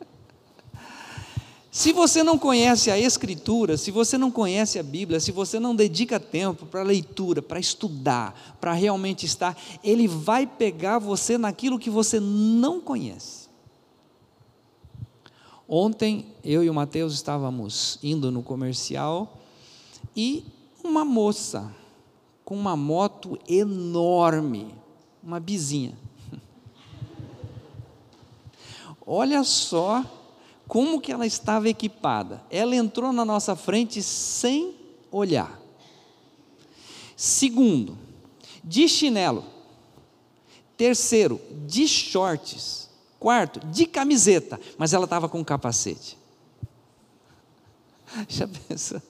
[1.75, 5.75] Se você não conhece a Escritura, se você não conhece a Bíblia, se você não
[5.75, 11.89] dedica tempo para leitura, para estudar, para realmente estar, ele vai pegar você naquilo que
[11.89, 13.49] você não conhece.
[15.67, 19.41] Ontem eu e o Mateus estávamos indo no comercial
[20.15, 20.45] e
[20.85, 21.75] uma moça
[22.45, 24.75] com uma moto enorme,
[25.23, 25.97] uma bizinha.
[29.07, 30.05] Olha só
[30.73, 32.43] como que ela estava equipada.
[32.49, 34.75] Ela entrou na nossa frente sem
[35.11, 35.61] olhar.
[37.15, 37.99] Segundo,
[38.65, 39.45] de chinelo.
[40.75, 42.89] Terceiro, de shorts.
[43.21, 46.17] Quarto, de camiseta, mas ela estava com capacete.
[48.27, 49.03] Já pensa?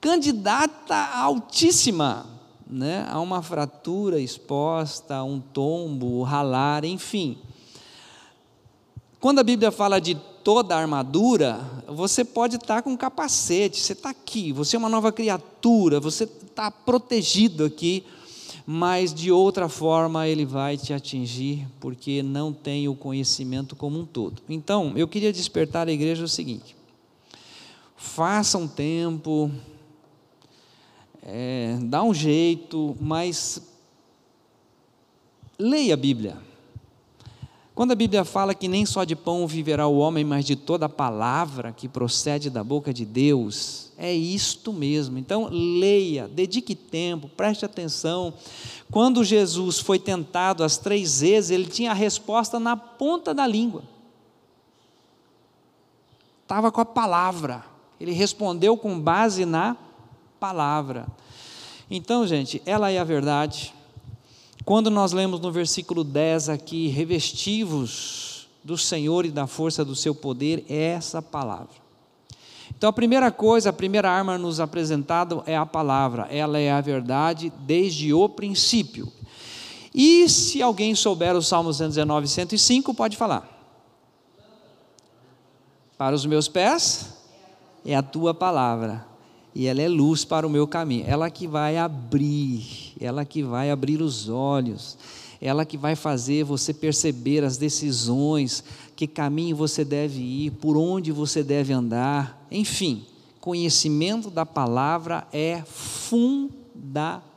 [0.00, 2.26] Candidata altíssima
[2.66, 7.38] né, a uma fratura exposta, a um tombo, ralar, enfim.
[9.22, 13.92] Quando a Bíblia fala de toda a armadura, você pode estar com um capacete, você
[13.92, 18.04] está aqui, você é uma nova criatura, você está protegido aqui,
[18.66, 24.04] mas de outra forma ele vai te atingir, porque não tem o conhecimento como um
[24.04, 24.42] todo.
[24.48, 26.74] Então, eu queria despertar a igreja o seguinte:
[27.96, 29.52] faça um tempo,
[31.22, 33.62] é, dá um jeito, mas
[35.60, 36.51] leia a Bíblia
[37.74, 40.86] quando a Bíblia fala que nem só de pão viverá o homem, mas de toda
[40.86, 45.16] a palavra que procede da boca de Deus, é isto mesmo.
[45.16, 48.34] Então, leia, dedique tempo, preste atenção.
[48.90, 53.82] Quando Jesus foi tentado as três vezes, ele tinha a resposta na ponta da língua.
[56.42, 57.64] Estava com a palavra.
[57.98, 59.78] Ele respondeu com base na
[60.38, 61.06] palavra.
[61.90, 63.72] Então, gente, ela é a verdade
[64.64, 70.14] quando nós lemos no versículo 10 aqui, revestivos do Senhor e da força do seu
[70.14, 71.82] poder, é essa palavra.
[72.76, 76.80] Então a primeira coisa, a primeira arma nos apresentada é a palavra, ela é a
[76.80, 79.12] verdade desde o princípio.
[79.94, 83.48] E se alguém souber o Salmo 119, 105, pode falar.
[85.98, 87.14] Para os meus pés
[87.84, 89.11] é a tua palavra
[89.54, 91.04] e ela é luz para o meu caminho.
[91.06, 94.96] Ela que vai abrir, ela que vai abrir os olhos,
[95.40, 98.62] ela que vai fazer você perceber as decisões,
[98.94, 103.04] que caminho você deve ir, por onde você deve andar, enfim,
[103.40, 107.32] conhecimento da palavra é fundamental.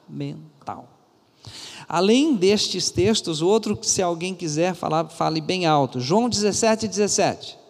[1.88, 6.00] Além destes textos, outro se alguém quiser falar, fale bem alto.
[6.00, 7.65] João 17, 17.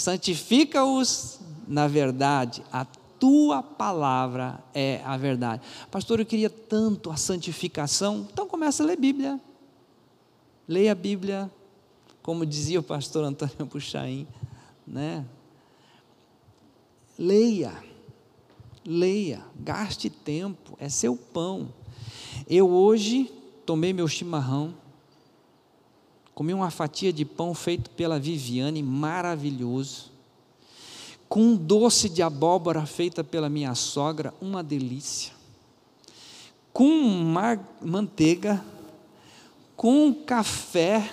[0.00, 1.38] Santifica-os
[1.70, 5.62] na verdade, a tua palavra é a verdade.
[5.88, 9.40] Pastor, eu queria tanto a santificação, então começa a ler Bíblia.
[10.66, 11.48] Leia a Bíblia,
[12.22, 14.26] como dizia o pastor Antônio Puxaim,
[14.84, 15.24] né?
[17.16, 17.72] Leia,
[18.84, 21.72] leia, gaste tempo, é seu pão.
[22.48, 23.30] Eu hoje
[23.64, 24.74] tomei meu chimarrão,
[26.40, 30.10] Comi uma fatia de pão feito pela Viviane, maravilhoso.
[31.28, 35.34] Com um doce de abóbora feita pela minha sogra, uma delícia.
[36.72, 36.90] Com
[37.82, 38.64] manteiga,
[39.76, 41.12] com café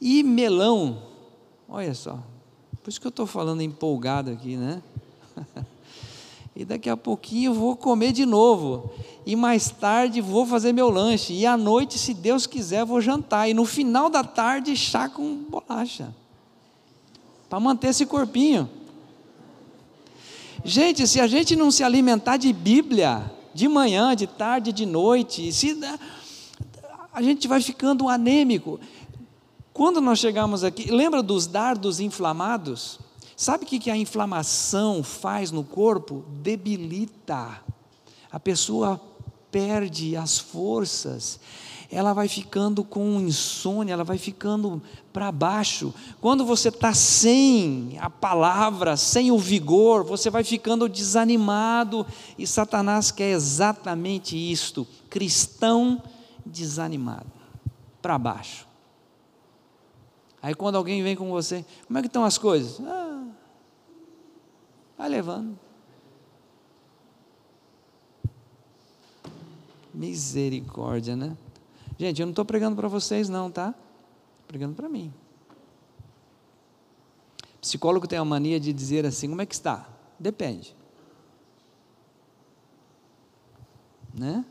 [0.00, 1.02] e melão.
[1.68, 2.18] Olha só,
[2.82, 4.82] por isso que eu estou falando empolgado aqui, né?
[6.56, 8.92] e daqui a pouquinho vou comer de novo.
[9.26, 11.32] E mais tarde vou fazer meu lanche.
[11.32, 13.48] E à noite, se Deus quiser, vou jantar.
[13.48, 16.14] E no final da tarde, chá com bolacha.
[17.48, 18.70] Para manter esse corpinho.
[20.64, 25.52] Gente, se a gente não se alimentar de Bíblia, de manhã, de tarde, de noite,
[25.52, 25.78] se
[27.12, 28.78] a gente vai ficando anêmico.
[29.72, 33.00] Quando nós chegamos aqui, lembra dos dardos inflamados?
[33.36, 36.24] Sabe o que a inflamação faz no corpo?
[36.42, 37.62] Debilita.
[38.30, 39.00] a pessoa
[39.50, 41.38] perde as forças,
[41.88, 44.82] ela vai ficando com insônia, ela vai ficando
[45.12, 45.94] para baixo.
[46.20, 52.04] Quando você está sem a palavra, sem o vigor, você vai ficando desanimado,
[52.36, 56.02] e Satanás quer exatamente isto: cristão
[56.44, 57.30] desanimado,
[58.02, 58.66] para baixo.
[60.44, 62.78] Aí quando alguém vem com você, como é que estão as coisas?
[62.86, 63.26] Ah,
[64.98, 65.58] vai levando.
[69.94, 71.34] Misericórdia, né?
[71.98, 73.68] Gente, eu não estou pregando para vocês, não, tá?
[73.68, 75.10] Estou pregando para mim.
[77.58, 79.88] psicólogo tem a mania de dizer assim: como é que está?
[80.20, 80.76] Depende.
[84.12, 84.44] Né?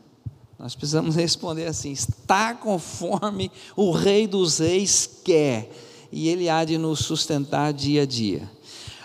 [0.64, 5.70] Nós precisamos responder assim: está conforme o Rei dos Reis quer,
[6.10, 8.50] e Ele há de nos sustentar dia a dia.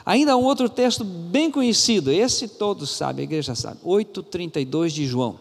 [0.06, 5.38] Ainda um outro texto bem conhecido, esse todos sabem, a igreja sabe, 8,32 de João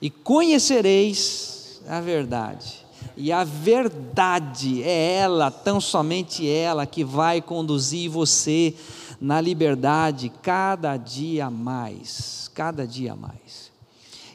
[0.00, 2.86] e conhecereis a verdade.
[3.16, 8.76] E a verdade é ela, tão somente ela, que vai conduzir você
[9.20, 13.69] na liberdade cada dia mais, cada dia mais.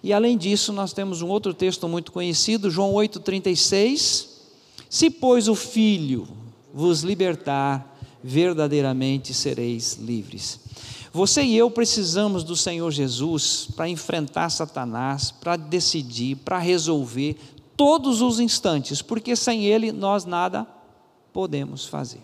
[0.05, 4.27] E além disso, nós temos um outro texto muito conhecido, João 8:36.
[4.87, 6.27] Se pois o Filho
[6.71, 10.59] vos libertar, verdadeiramente sereis livres.
[11.11, 17.35] Você e eu precisamos do Senhor Jesus para enfrentar Satanás, para decidir, para resolver
[17.75, 20.67] todos os instantes, porque sem Ele nós nada
[21.33, 22.21] podemos fazer.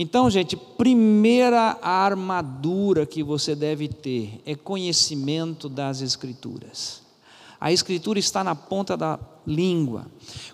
[0.00, 7.02] Então, gente, primeira armadura que você deve ter é conhecimento das Escrituras.
[7.60, 10.06] A Escritura está na ponta da língua.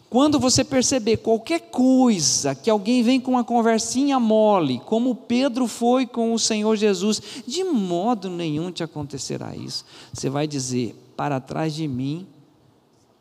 [0.09, 6.07] Quando você perceber qualquer coisa que alguém vem com uma conversinha mole, como Pedro foi
[6.07, 9.85] com o Senhor Jesus, de modo nenhum te acontecerá isso.
[10.11, 12.27] Você vai dizer: para trás de mim,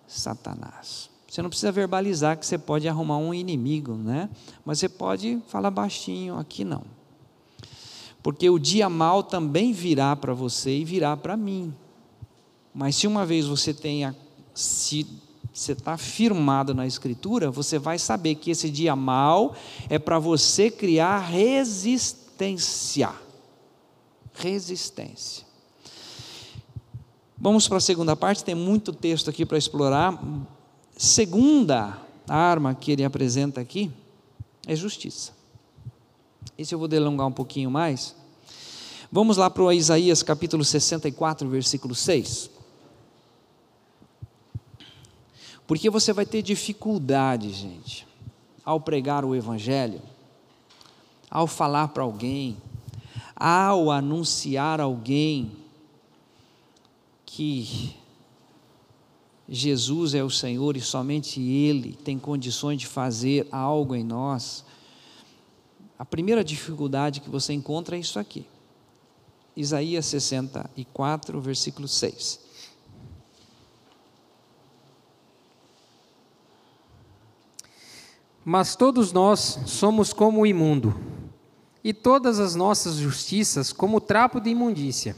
[0.08, 1.13] Satanás.
[1.34, 4.30] Você não precisa verbalizar que você pode arrumar um inimigo, né?
[4.64, 6.84] Mas você pode falar baixinho, aqui não.
[8.22, 11.74] Porque o dia mal também virá para você e virá para mim.
[12.72, 14.16] Mas se uma vez você tenha
[14.54, 15.10] sido
[15.52, 19.56] você está firmado na Escritura, você vai saber que esse dia mal
[19.90, 23.10] é para você criar resistência.
[24.36, 25.48] Resistência.
[27.36, 30.22] Vamos para a segunda parte, tem muito texto aqui para explorar.
[31.04, 32.00] Segunda
[32.30, 33.92] arma que ele apresenta aqui
[34.66, 35.34] é justiça.
[36.58, 38.16] Esse eu vou delongar um pouquinho mais.
[39.12, 42.50] Vamos lá para Isaías capítulo 64, versículo 6.
[45.68, 48.08] Porque você vai ter dificuldade, gente,
[48.64, 50.02] ao pregar o Evangelho,
[51.30, 52.56] ao falar para alguém,
[53.36, 55.52] ao anunciar alguém
[57.26, 57.94] que
[59.48, 64.64] Jesus é o Senhor e somente Ele tem condições de fazer algo em nós.
[66.00, 68.46] A primeira dificuldade que você encontra é isso aqui.
[69.56, 72.40] Isaías 64, versículo 6.
[78.44, 80.94] Mas todos nós somos como o imundo,
[81.84, 85.16] e todas as nossas justiças como trapo de imundícia.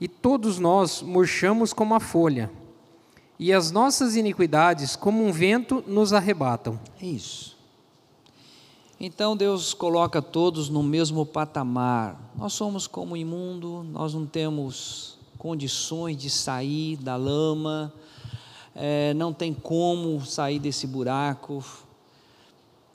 [0.00, 2.50] E todos nós murchamos como a folha,
[3.38, 6.78] e as nossas iniquidades, como um vento, nos arrebatam.
[7.00, 7.56] Isso.
[9.00, 12.32] Então Deus coloca todos no mesmo patamar.
[12.36, 17.92] Nós somos como imundo, nós não temos condições de sair da lama,
[18.74, 21.64] é, não tem como sair desse buraco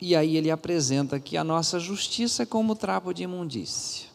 [0.06, 4.10] e aí ele apresenta que a nossa justiça é como trapo de imundícia.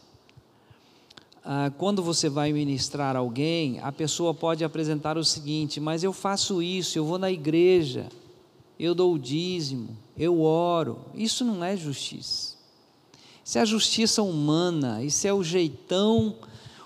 [1.43, 6.61] Ah, quando você vai ministrar alguém, a pessoa pode apresentar o seguinte: mas eu faço
[6.61, 8.09] isso, eu vou na igreja,
[8.79, 10.99] eu dou o dízimo, eu oro.
[11.13, 12.55] Isso não é justiça.
[13.43, 16.35] Isso é a justiça humana, isso é o jeitão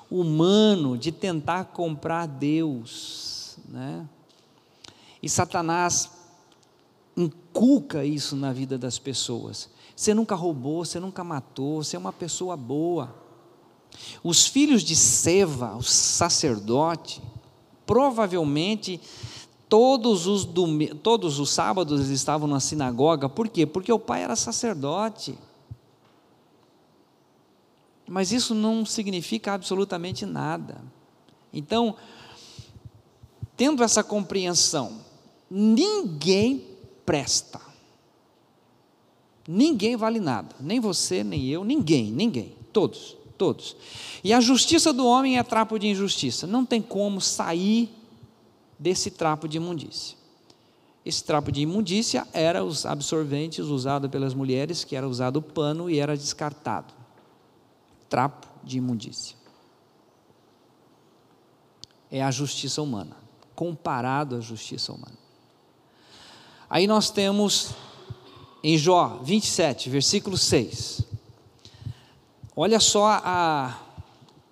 [0.09, 3.57] humano de tentar comprar Deus.
[3.67, 4.07] Né?
[5.21, 6.09] E Satanás
[7.17, 9.69] inculca isso na vida das pessoas.
[9.95, 13.22] Você nunca roubou, você nunca matou, você é uma pessoa boa.
[14.23, 17.21] Os filhos de Seva, o sacerdote,
[17.85, 18.99] provavelmente
[19.67, 20.47] todos os,
[21.01, 23.65] todos os sábados eles estavam na sinagoga, por quê?
[23.65, 25.37] Porque o pai era sacerdote.
[28.07, 30.81] Mas isso não significa absolutamente nada.
[31.51, 31.95] Então,
[33.57, 34.99] tendo essa compreensão,
[35.49, 36.67] ninguém
[37.05, 37.59] presta.
[39.47, 43.75] Ninguém vale nada, nem você, nem eu, ninguém, ninguém, todos, todos.
[44.23, 46.47] E a justiça do homem é trapo de injustiça.
[46.47, 47.93] Não tem como sair
[48.79, 50.17] desse trapo de imundícia.
[51.05, 55.89] Esse trapo de imundícia era os absorventes usados pelas mulheres, que era usado o pano
[55.89, 56.93] e era descartado.
[58.07, 59.35] Trapo de imundícia.
[62.09, 63.17] É a justiça humana,
[63.53, 65.17] comparado à justiça humana.
[66.69, 67.71] Aí nós temos
[68.63, 71.12] em Jó 27, versículo 6.
[72.55, 73.79] Olha só a,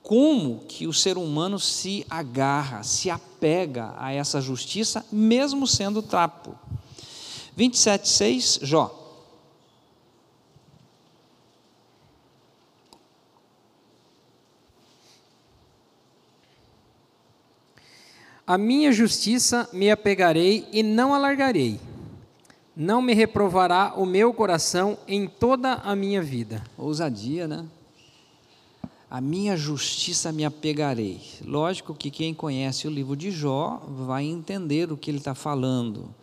[0.01, 6.55] como que o ser humano se agarra, se apega a essa justiça, mesmo sendo trapo.
[7.55, 8.97] 27, 6, Jó.
[18.47, 21.79] A minha justiça me apegarei e não alargarei.
[22.75, 26.63] Não me reprovará o meu coração em toda a minha vida.
[26.77, 27.65] Ousadia, né?
[29.11, 31.19] A minha justiça me apegarei.
[31.43, 36.15] Lógico que quem conhece o livro de Jó vai entender o que ele está falando.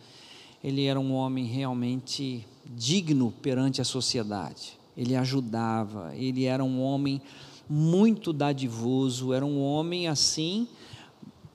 [0.63, 4.75] Ele era um homem realmente digno perante a sociedade.
[4.97, 7.21] Ele ajudava, ele era um homem
[7.69, 10.67] muito dadivoso, era um homem assim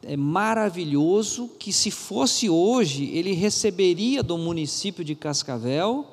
[0.05, 6.07] é, maravilhoso que se fosse hoje ele receberia do município de Cascavel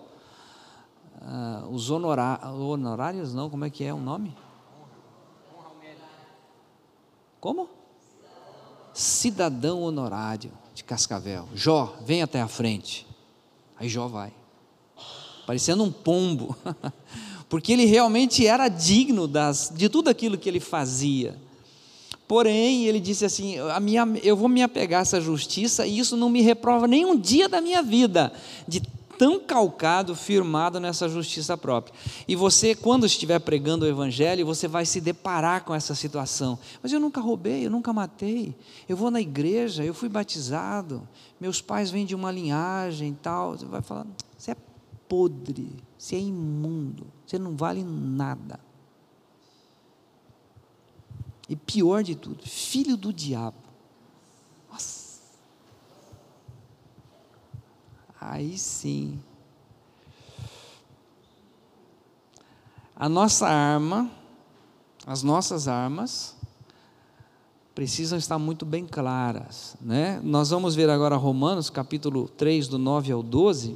[1.22, 4.34] uh, os honorários, não, como é que é o nome?
[7.42, 7.68] Como?
[8.94, 11.50] Cidadão honorário de Cascavel.
[11.56, 13.08] Jó, vem até a frente.
[13.80, 14.32] Aí Jó vai,
[15.48, 16.56] parecendo um pombo,
[17.50, 21.36] porque ele realmente era digno das, de tudo aquilo que ele fazia.
[22.28, 26.16] Porém, ele disse assim: a minha, eu vou me apegar a essa justiça e isso
[26.16, 28.32] não me reprova nem um dia da minha vida,
[28.68, 28.80] de
[29.22, 31.94] tão calcado, firmado nessa justiça própria.
[32.28, 36.58] E você, quando estiver pregando o Evangelho, você vai se deparar com essa situação.
[36.82, 38.56] Mas eu nunca roubei, eu nunca matei.
[38.90, 41.08] Eu vou na igreja, eu fui batizado,
[41.40, 43.52] meus pais vêm de uma linhagem e tal.
[43.52, 44.58] Você vai falar: você é
[45.08, 48.60] podre, você é imundo, você não vale nada.
[51.48, 53.61] E pior de tudo, filho do diabo.
[58.22, 59.20] Aí sim.
[62.96, 64.12] A nossa arma,
[65.08, 66.36] as nossas armas,
[67.74, 69.76] precisam estar muito bem claras.
[69.82, 70.22] Né?
[70.24, 73.76] Nós vamos ver agora Romanos, capítulo 3, do 9 ao 12,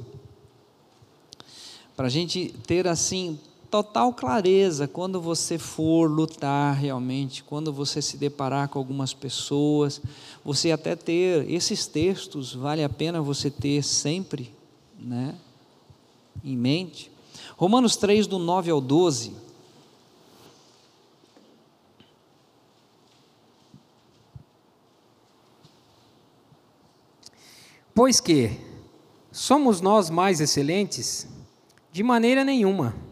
[1.96, 8.16] para a gente ter assim total clareza quando você for lutar realmente, quando você se
[8.16, 10.00] deparar com algumas pessoas,
[10.44, 14.54] você até ter esses textos, vale a pena você ter sempre,
[14.98, 15.34] né,
[16.44, 17.10] em mente.
[17.56, 19.34] Romanos 3 do 9 ao 12.
[27.94, 28.60] Pois que
[29.32, 31.26] somos nós mais excelentes?
[31.90, 33.05] De maneira nenhuma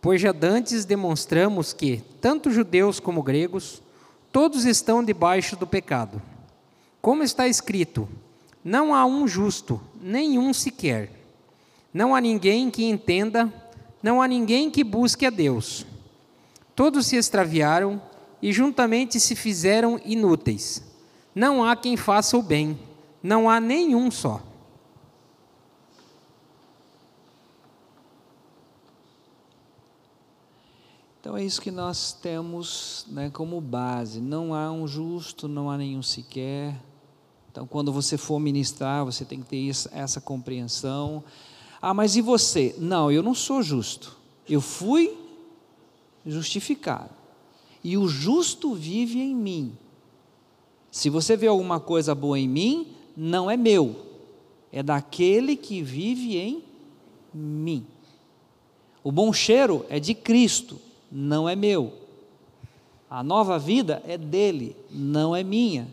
[0.00, 3.82] Pois já dantes demonstramos que, tanto judeus como gregos,
[4.30, 6.22] todos estão debaixo do pecado.
[7.00, 8.08] Como está escrito:
[8.64, 11.10] Não há um justo, nenhum sequer.
[11.92, 13.52] Não há ninguém que entenda,
[14.02, 15.84] não há ninguém que busque a Deus.
[16.76, 18.00] Todos se extraviaram
[18.40, 20.82] e juntamente se fizeram inúteis.
[21.34, 22.78] Não há quem faça o bem,
[23.22, 24.42] não há nenhum só.
[31.28, 34.18] Então é isso que nós temos né, como base.
[34.18, 36.74] Não há um justo, não há nenhum sequer.
[37.52, 41.22] Então, quando você for ministrar, você tem que ter essa compreensão.
[41.82, 42.74] Ah, mas e você?
[42.78, 44.16] Não, eu não sou justo.
[44.48, 45.18] Eu fui
[46.24, 47.10] justificado.
[47.84, 49.76] E o justo vive em mim.
[50.90, 53.96] Se você vê alguma coisa boa em mim, não é meu,
[54.72, 56.64] é daquele que vive em
[57.34, 57.86] mim.
[59.04, 61.92] O bom cheiro é de Cristo não é meu.
[63.10, 65.88] A nova vida é dele, não é minha.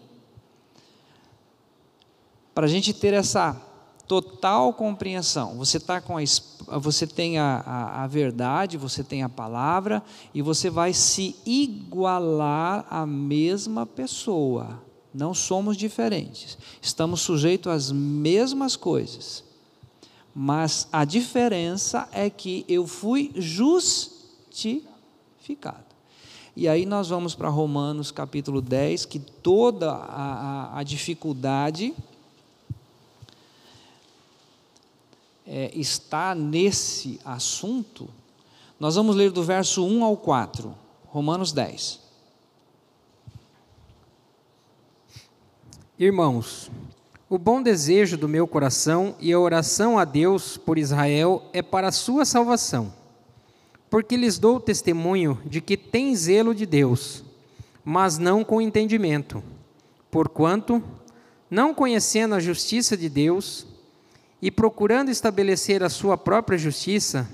[2.54, 3.62] Para a gente ter essa
[4.08, 6.24] total compreensão, você, tá com a,
[6.78, 10.04] você tem a, a, a verdade, você tem a palavra,
[10.34, 14.84] e você vai se igualar à mesma pessoa.
[15.14, 19.44] Não somos diferentes, estamos sujeitos às mesmas coisas.
[20.34, 24.95] Mas a diferença é que eu fui justificado
[25.46, 25.86] ficado.
[26.56, 31.94] E aí nós vamos para Romanos capítulo 10, que toda a, a, a dificuldade
[35.46, 38.10] é, está nesse assunto.
[38.80, 40.74] Nós vamos ler do verso 1 ao 4.
[41.08, 42.00] Romanos 10.
[45.98, 46.70] Irmãos,
[47.30, 51.88] o bom desejo do meu coração e a oração a Deus por Israel é para
[51.88, 52.94] a sua salvação,
[53.90, 57.24] porque lhes dou testemunho de que tem zelo de Deus,
[57.84, 59.44] mas não com entendimento,
[60.10, 60.84] porquanto,
[61.50, 63.68] não conhecendo a justiça de Deus
[64.42, 67.30] e procurando estabelecer a sua própria justiça,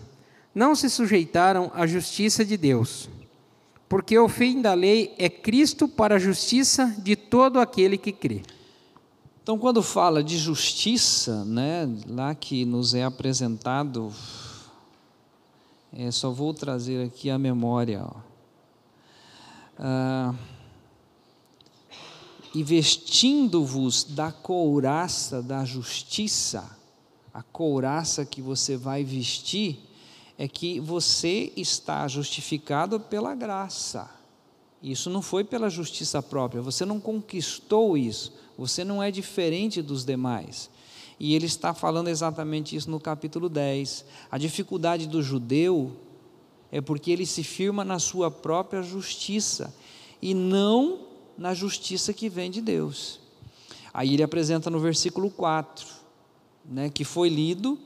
[0.53, 3.09] não se sujeitaram à justiça de Deus.
[3.87, 8.41] Porque o fim da lei é Cristo para a justiça de todo aquele que crê.
[9.43, 14.13] Então, quando fala de justiça, né, lá que nos é apresentado,
[15.93, 18.07] é, só vou trazer aqui a memória.
[19.77, 20.33] Ah,
[22.53, 26.77] e vestindo-vos da couraça da justiça,
[27.33, 29.79] a couraça que você vai vestir,
[30.37, 34.09] é que você está justificado pela graça.
[34.81, 40.03] Isso não foi pela justiça própria, você não conquistou isso, você não é diferente dos
[40.03, 40.70] demais.
[41.23, 44.05] E ele está falando exatamente isso no capítulo 10.
[44.31, 45.95] A dificuldade do judeu
[46.71, 49.71] é porque ele se firma na sua própria justiça
[50.19, 51.01] e não
[51.37, 53.19] na justiça que vem de Deus.
[53.93, 55.85] Aí ele apresenta no versículo 4,
[56.65, 57.77] né, que foi lido,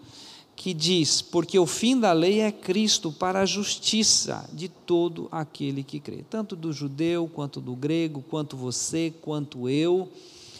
[0.56, 5.84] que diz: Porque o fim da lei é Cristo para a justiça de todo aquele
[5.84, 10.10] que crê, tanto do judeu, quanto do grego, quanto você, quanto eu.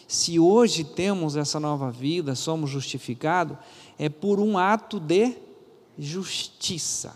[0.08, 3.58] Se hoje temos essa nova vida, somos justificados,
[3.98, 5.36] é por um ato de
[5.98, 7.16] justiça.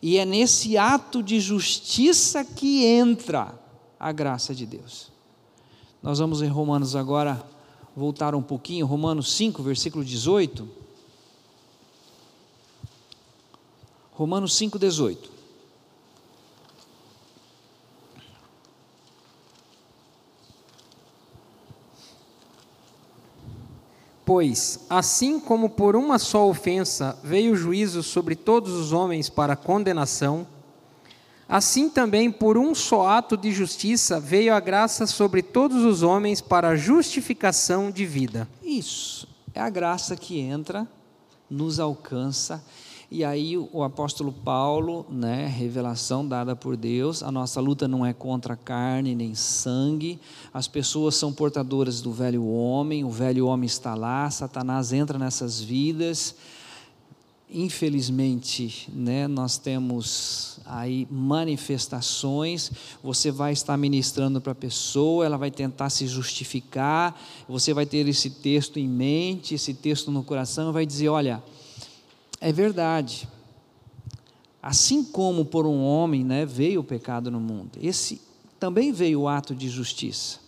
[0.00, 3.54] E é nesse ato de justiça que entra
[3.98, 5.12] a graça de Deus.
[6.02, 7.44] Nós vamos em Romanos agora
[7.94, 10.68] voltar um pouquinho, Romanos 5, versículo 18.
[14.12, 15.41] Romanos 5,18.
[24.34, 29.54] Pois, assim como por uma só ofensa veio o juízo sobre todos os homens para
[29.54, 30.46] condenação,
[31.46, 36.40] assim também por um só ato de justiça veio a graça sobre todos os homens
[36.40, 38.48] para justificação de vida.
[38.62, 40.88] Isso é a graça que entra,
[41.50, 42.64] nos alcança
[43.12, 48.14] e aí o apóstolo Paulo, né, revelação dada por Deus, a nossa luta não é
[48.14, 50.18] contra carne nem sangue,
[50.52, 55.60] as pessoas são portadoras do velho homem, o velho homem está lá, Satanás entra nessas
[55.60, 56.34] vidas.
[57.50, 65.50] Infelizmente, né, nós temos aí manifestações, você vai estar ministrando para a pessoa, ela vai
[65.50, 67.14] tentar se justificar,
[67.46, 71.42] você vai ter esse texto em mente, esse texto no coração, vai dizer, olha,
[72.42, 73.28] é verdade.
[74.60, 78.20] Assim como por um homem né, veio o pecado no mundo, esse
[78.58, 80.40] também veio o ato de justiça.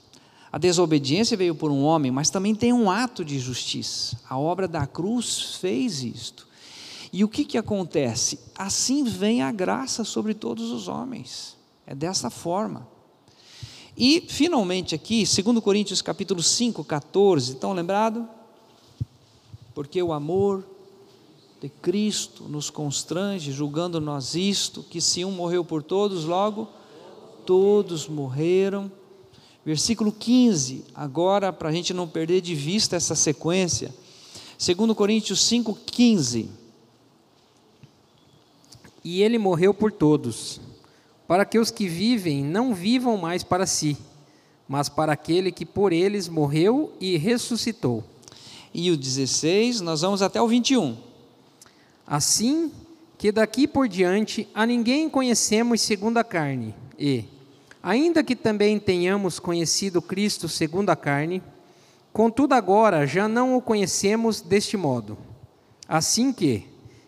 [0.50, 4.18] A desobediência veio por um homem, mas também tem um ato de justiça.
[4.28, 6.46] A obra da cruz fez isto.
[7.12, 8.40] E o que, que acontece?
[8.56, 11.56] Assim vem a graça sobre todos os homens.
[11.86, 12.86] É dessa forma.
[13.96, 18.28] E, finalmente, aqui, 2 Coríntios capítulo 5, 14, estão lembrado?
[19.74, 20.64] Porque o amor
[21.64, 26.68] de Cristo nos constrange, julgando nós isto, que se um morreu por todos, logo
[27.46, 28.92] todos morreram.
[29.64, 33.94] Versículo 15, agora para a gente não perder de vista essa sequência,
[34.58, 36.48] 2 Coríntios 5,15.
[39.02, 40.60] E ele morreu por todos,
[41.26, 43.96] para que os que vivem não vivam mais para si,
[44.68, 48.04] mas para aquele que por eles morreu e ressuscitou.
[48.74, 51.13] E o 16, nós vamos até o 21.
[52.06, 52.70] Assim
[53.16, 57.24] que daqui por diante a ninguém conhecemos segundo a carne, e,
[57.82, 61.42] ainda que também tenhamos conhecido Cristo segundo a carne,
[62.12, 65.16] contudo agora já não o conhecemos deste modo.
[65.88, 66.66] Assim que,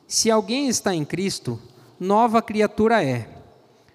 [0.09, 1.61] se alguém está em Cristo,
[2.01, 3.29] nova criatura é.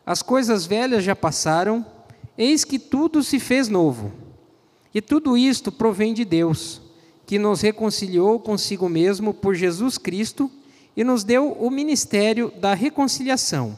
[0.05, 1.85] As coisas velhas já passaram,
[2.37, 4.11] eis que tudo se fez novo.
[4.93, 6.81] E tudo isto provém de Deus,
[7.25, 10.51] que nos reconciliou consigo mesmo por Jesus Cristo
[10.95, 13.77] e nos deu o ministério da reconciliação.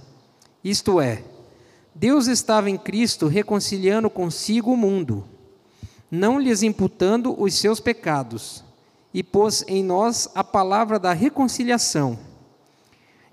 [0.64, 1.24] Isto é,
[1.94, 5.24] Deus estava em Cristo reconciliando consigo o mundo,
[6.10, 8.64] não lhes imputando os seus pecados,
[9.14, 12.18] e pôs em nós a palavra da reconciliação.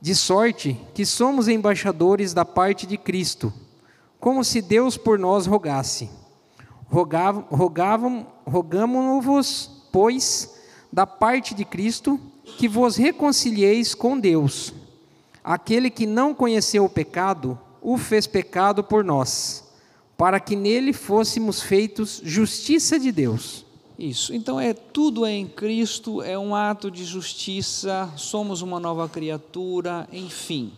[0.00, 3.52] De sorte que somos embaixadores da parte de Cristo,
[4.18, 6.10] como se Deus por nós rogasse.
[6.88, 10.54] Rogavam, rogamos-vos, pois,
[10.92, 12.20] da parte de Cristo,
[12.58, 14.72] que vos reconcilieis com Deus.
[15.42, 19.64] Aquele que não conheceu o pecado, o fez pecado por nós,
[20.16, 23.64] para que nele fôssemos feitos justiça de Deus.
[23.98, 24.34] Isso.
[24.34, 30.08] Então é tudo é em Cristo, é um ato de justiça, somos uma nova criatura,
[30.10, 30.72] enfim.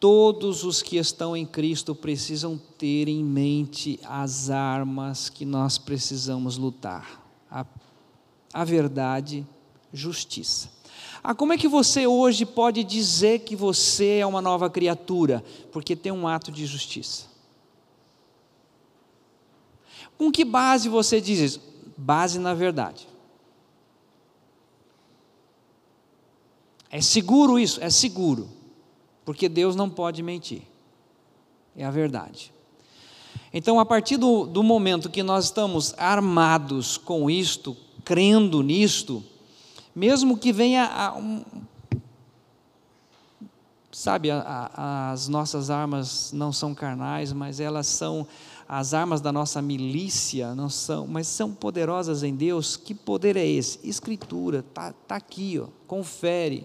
[0.00, 6.56] Todos os que estão em Cristo precisam ter em mente as armas que nós precisamos
[6.56, 7.26] lutar.
[7.50, 7.66] A,
[8.54, 9.44] a verdade,
[9.92, 10.68] justiça.
[11.22, 15.44] Ah, como é que você hoje pode dizer que você é uma nova criatura?
[15.72, 17.26] Porque tem um ato de justiça.
[20.16, 21.60] Com que base você diz isso?
[21.96, 23.08] Base na verdade.
[26.90, 27.82] É seguro isso?
[27.82, 28.48] É seguro.
[29.24, 30.62] Porque Deus não pode mentir.
[31.76, 32.52] É a verdade.
[33.52, 39.22] Então, a partir do, do momento que nós estamos armados com isto, crendo nisto,
[39.98, 41.42] mesmo que venha a um,
[43.90, 48.24] sabe, a, a, as nossas armas não são carnais, mas elas são
[48.68, 52.76] as armas da nossa milícia, não são, mas são poderosas em Deus.
[52.76, 53.80] Que poder é esse?
[53.82, 56.64] Escritura, tá, tá aqui, ó, confere.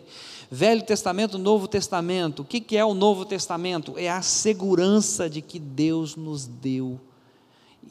[0.51, 2.43] Velho Testamento, Novo Testamento.
[2.43, 3.95] O que, que é o Novo Testamento?
[3.97, 6.99] É a segurança de que Deus nos deu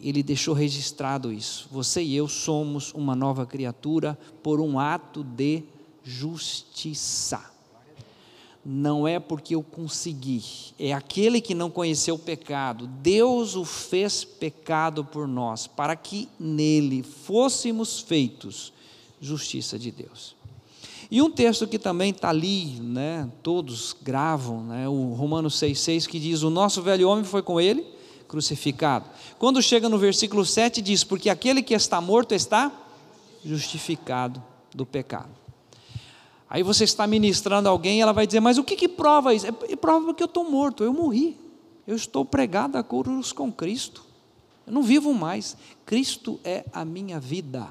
[0.02, 1.68] ele deixou registrado isso.
[1.70, 5.62] Você e eu somos uma nova criatura por um ato de
[6.02, 7.40] justiça.
[8.64, 10.42] Não é porque eu consegui,
[10.78, 12.86] é aquele que não conheceu o pecado.
[12.86, 18.72] Deus o fez pecado por nós, para que nele fôssemos feitos
[19.20, 20.36] justiça de Deus.
[21.10, 26.18] E um texto que também está ali, né, todos gravam, né, o Romanos 6,6, que
[26.20, 27.84] diz: O nosso velho homem foi com ele
[28.32, 29.04] crucificado.
[29.38, 32.72] Quando chega no versículo 7, diz: Porque aquele que está morto está
[33.44, 34.42] justificado
[34.74, 35.28] do pecado.
[36.48, 39.46] Aí você está ministrando alguém, ela vai dizer: Mas o que, que prova isso?
[39.46, 41.36] É, prova que eu estou morto, eu morri.
[41.86, 44.02] Eu estou pregado a cruz com Cristo.
[44.66, 45.54] Eu não vivo mais.
[45.84, 47.68] Cristo é a minha vida.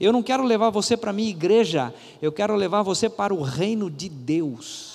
[0.00, 1.92] Eu não quero levar você para a minha igreja,
[2.22, 4.87] eu quero levar você para o reino de Deus.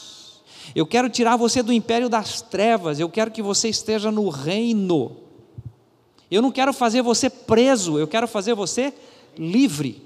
[0.76, 5.18] Eu quero tirar você do império das trevas, eu quero que você esteja no reino.
[6.30, 8.94] Eu não quero fazer você preso, eu quero fazer você
[9.38, 10.02] livre.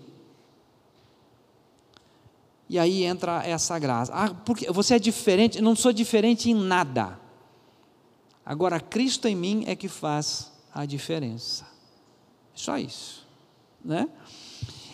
[2.70, 4.12] E aí entra essa graça.
[4.14, 7.20] Ah, porque você é diferente, eu não sou diferente em nada.
[8.46, 11.66] Agora, Cristo em mim é que faz a diferença.
[12.54, 13.26] Só isso.
[13.84, 14.10] Né?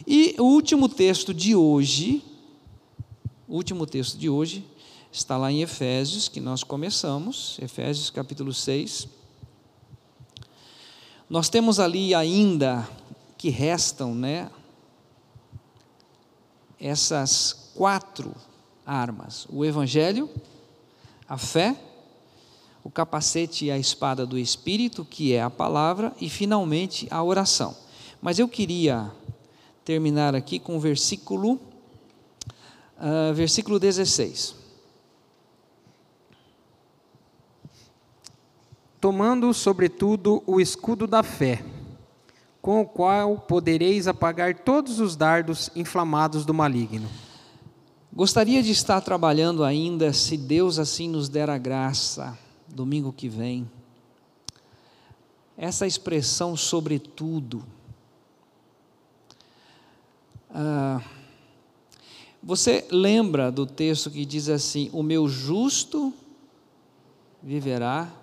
[0.05, 2.23] E o último texto de hoje,
[3.47, 4.65] o último texto de hoje,
[5.13, 9.07] está lá em Efésios, que nós começamos, Efésios capítulo 6.
[11.29, 12.89] Nós temos ali ainda
[13.37, 14.49] que restam, né,
[16.79, 18.33] essas quatro
[18.83, 20.27] armas: o evangelho,
[21.29, 21.79] a fé,
[22.83, 27.77] o capacete e a espada do espírito, que é a palavra, e finalmente a oração.
[28.19, 29.11] Mas eu queria
[29.85, 31.53] terminar aqui com o versículo
[32.97, 34.62] uh, versículo 16.
[39.03, 41.61] Tomando sobretudo o escudo da fé,
[42.61, 47.09] com o qual podereis apagar todos os dardos inflamados do maligno.
[48.13, 53.69] Gostaria de estar trabalhando ainda, se Deus assim nos der a graça, domingo que vem.
[55.57, 57.61] Essa expressão, sobretudo.
[60.49, 61.01] Ah,
[62.41, 66.13] você lembra do texto que diz assim: O meu justo
[67.41, 68.22] viverá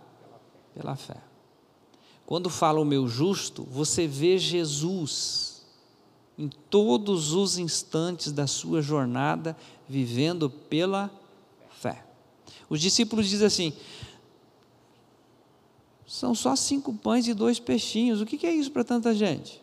[0.75, 1.16] pela fé.
[2.27, 5.66] Quando fala o meu justo, você vê Jesus
[6.39, 9.57] em todos os instantes da sua jornada
[9.89, 11.11] vivendo pela
[11.71, 12.05] fé.
[12.68, 13.73] Os discípulos dizem assim:
[16.07, 19.62] são só cinco pães e dois peixinhos, o que é isso para tanta gente?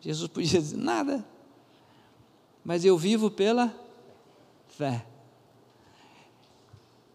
[0.00, 1.24] Jesus podia dizer: nada,
[2.64, 3.74] mas eu vivo pela
[4.66, 5.06] fé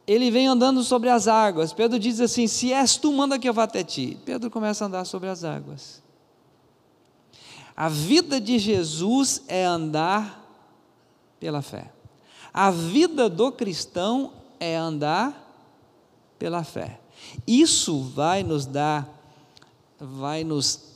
[0.07, 1.73] ele vem andando sobre as águas.
[1.73, 4.17] Pedro diz assim: Se és tu, manda que eu vá até ti.
[4.25, 6.03] Pedro começa a andar sobre as águas.
[7.75, 10.41] A vida de Jesus é andar
[11.39, 11.91] pela fé.
[12.53, 15.41] A vida do cristão é andar
[16.39, 16.99] pela fé.
[17.45, 19.09] Isso vai nos dar,
[19.99, 20.95] vai nos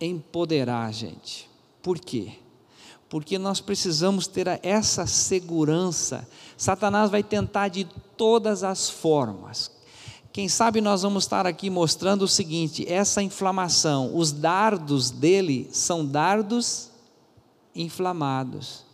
[0.00, 1.50] empoderar, gente.
[1.82, 2.38] Por quê?
[3.08, 6.26] Porque nós precisamos ter essa segurança
[6.56, 7.84] Satanás vai tentar de
[8.16, 9.70] todas as formas.
[10.32, 16.04] Quem sabe nós vamos estar aqui mostrando o seguinte: essa inflamação, os dardos dele são
[16.04, 16.90] dardos
[17.74, 18.84] inflamados,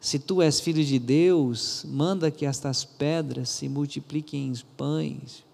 [0.00, 5.44] Se tu és filho de Deus, manda que estas pedras se multipliquem em pães.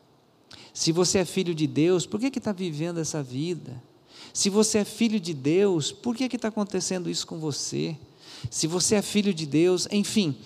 [0.72, 3.82] Se você é filho de Deus, por que está vivendo essa vida?
[4.32, 7.96] Se você é filho de Deus, por que está acontecendo isso com você?
[8.50, 10.36] Se você é filho de Deus, enfim,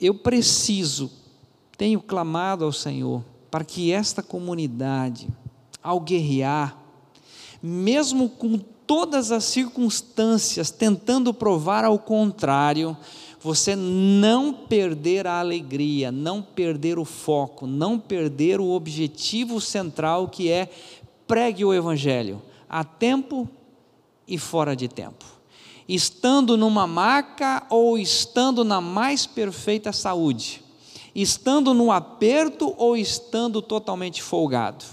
[0.00, 1.10] eu preciso,
[1.76, 5.28] tenho clamado ao Senhor para que esta comunidade,
[5.82, 6.76] ao guerrear,
[7.62, 12.96] mesmo com todas as circunstâncias tentando provar ao contrário,
[13.40, 20.50] você não perder a alegria, não perder o foco, não perder o objetivo central que
[20.50, 20.70] é
[21.26, 23.48] pregue o Evangelho, a tempo
[24.26, 25.33] e fora de tempo.
[25.88, 30.62] Estando numa maca ou estando na mais perfeita saúde,
[31.14, 34.84] estando no aperto ou estando totalmente folgado.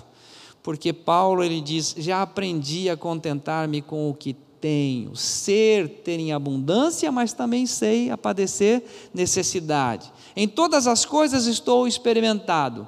[0.62, 6.32] Porque Paulo ele diz: "Já aprendi a contentar-me com o que tenho, ser ter em
[6.32, 10.14] abundância, mas também sei a padecer necessidade.
[10.36, 12.88] Em todas as coisas estou experimentado.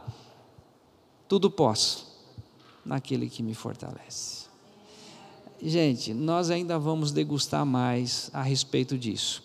[1.27, 2.13] Tudo posso
[2.85, 4.42] naquele que me fortalece.
[5.65, 9.41] Gente, nós ainda vamos degustar mais a respeito disso.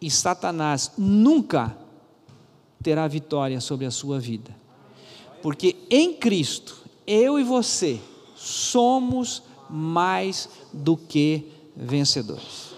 [0.00, 1.76] E Satanás nunca
[2.80, 4.54] terá vitória sobre a sua vida.
[5.42, 7.98] Porque em Cristo, eu e você
[8.36, 12.70] somos mais do que vencedores.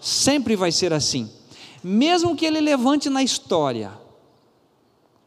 [0.00, 1.30] Sempre vai ser assim.
[1.82, 3.92] Mesmo que ele levante na história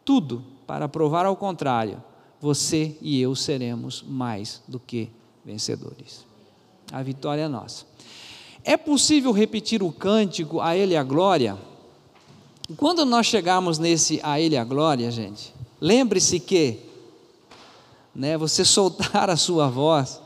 [0.04, 2.04] tudo para provar ao contrário,
[2.42, 5.12] você e eu seremos mais do que
[5.46, 6.27] vencedores.
[6.92, 7.86] A vitória é nossa.
[8.64, 11.58] É possível repetir o cântico a Ele a glória?
[12.76, 16.80] Quando nós chegarmos nesse a Ele a glória, gente, lembre-se que,
[18.14, 20.22] né, você soltar a sua voz,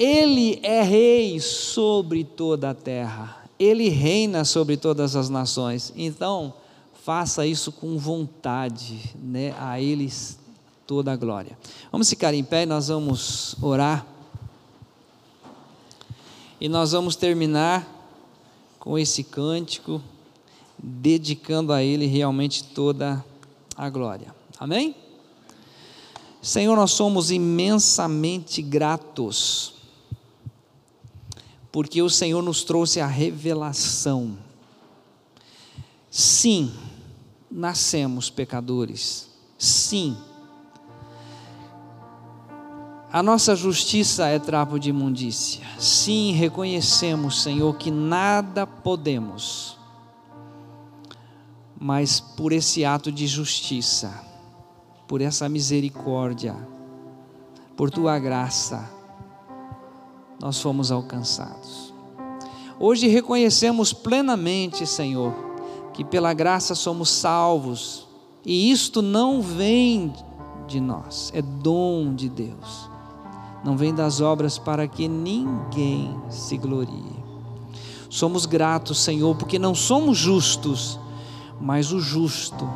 [0.00, 3.44] ele é rei sobre toda a terra.
[3.58, 5.92] Ele reina sobre todas as nações.
[5.94, 6.54] Então,
[7.04, 9.54] faça isso com vontade, né?
[9.60, 10.38] A eles
[10.86, 11.58] toda a glória.
[11.92, 14.06] Vamos ficar em pé, nós vamos orar.
[16.60, 17.86] E nós vamos terminar
[18.78, 20.02] com esse cântico,
[20.78, 23.24] dedicando a Ele realmente toda
[23.76, 24.34] a glória.
[24.58, 24.94] Amém?
[26.42, 29.74] Senhor, nós somos imensamente gratos
[31.72, 34.36] porque o Senhor nos trouxe a revelação.
[36.10, 36.72] Sim,
[37.50, 39.28] nascemos pecadores.
[39.56, 40.16] Sim.
[43.12, 45.66] A nossa justiça é trapo de imundícia.
[45.80, 49.76] Sim, reconhecemos, Senhor, que nada podemos,
[51.76, 54.24] mas por esse ato de justiça,
[55.08, 56.54] por essa misericórdia,
[57.76, 58.88] por tua graça,
[60.40, 61.92] nós fomos alcançados.
[62.78, 65.34] Hoje reconhecemos plenamente, Senhor,
[65.92, 68.06] que pela graça somos salvos,
[68.46, 70.12] e isto não vem
[70.68, 72.88] de nós, é dom de Deus.
[73.64, 77.20] Não vem das obras para que ninguém se glorie.
[78.08, 80.98] Somos gratos, Senhor, porque não somos justos,
[81.60, 82.68] mas o justo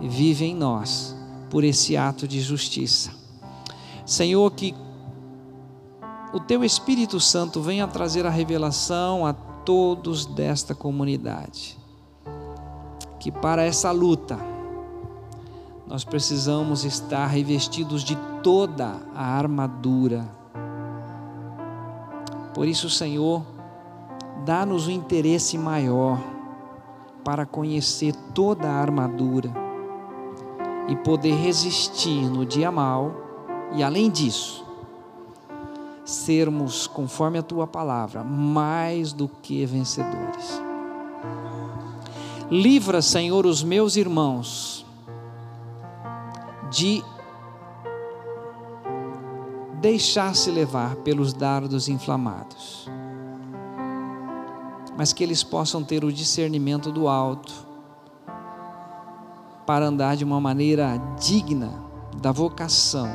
[0.00, 1.16] vive em nós
[1.48, 3.10] por esse ato de justiça.
[4.04, 4.74] Senhor, que
[6.32, 11.78] o teu Espírito Santo venha trazer a revelação a todos desta comunidade.
[13.18, 14.38] Que para essa luta
[15.86, 18.16] nós precisamos estar revestidos de
[18.46, 20.24] toda a armadura.
[22.54, 23.42] Por isso, Senhor,
[24.44, 26.16] dá-nos um interesse maior
[27.24, 29.50] para conhecer toda a armadura
[30.86, 33.12] e poder resistir no dia mal
[33.74, 34.64] e além disso,
[36.04, 40.62] sermos, conforme a tua palavra, mais do que vencedores.
[42.48, 44.86] Livra, Senhor, os meus irmãos
[46.70, 47.02] de
[49.86, 52.90] deixar-se levar pelos dardos inflamados,
[54.98, 57.54] mas que eles possam ter o discernimento do alto
[59.64, 61.72] para andar de uma maneira digna
[62.20, 63.08] da vocação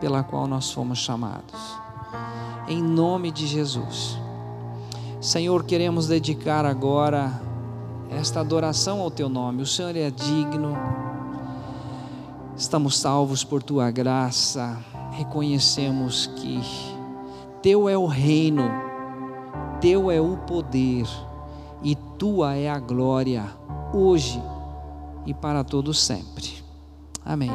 [0.00, 1.60] pela qual nós fomos chamados
[2.68, 4.18] em nome de Jesus.
[5.20, 7.38] Senhor, queremos dedicar agora
[8.10, 9.60] esta adoração ao Teu nome.
[9.60, 10.74] O Senhor é digno,
[12.56, 14.82] estamos salvos por Tua graça,
[15.14, 16.60] reconhecemos que
[17.62, 18.70] Teu é o reino,
[19.80, 21.06] Teu é o poder
[21.82, 23.44] e Tua é a glória,
[23.92, 24.42] hoje
[25.24, 26.52] e para todos sempre.
[27.24, 27.52] Amém.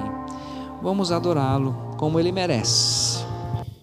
[0.82, 3.19] Vamos adorá-lo como Ele merece.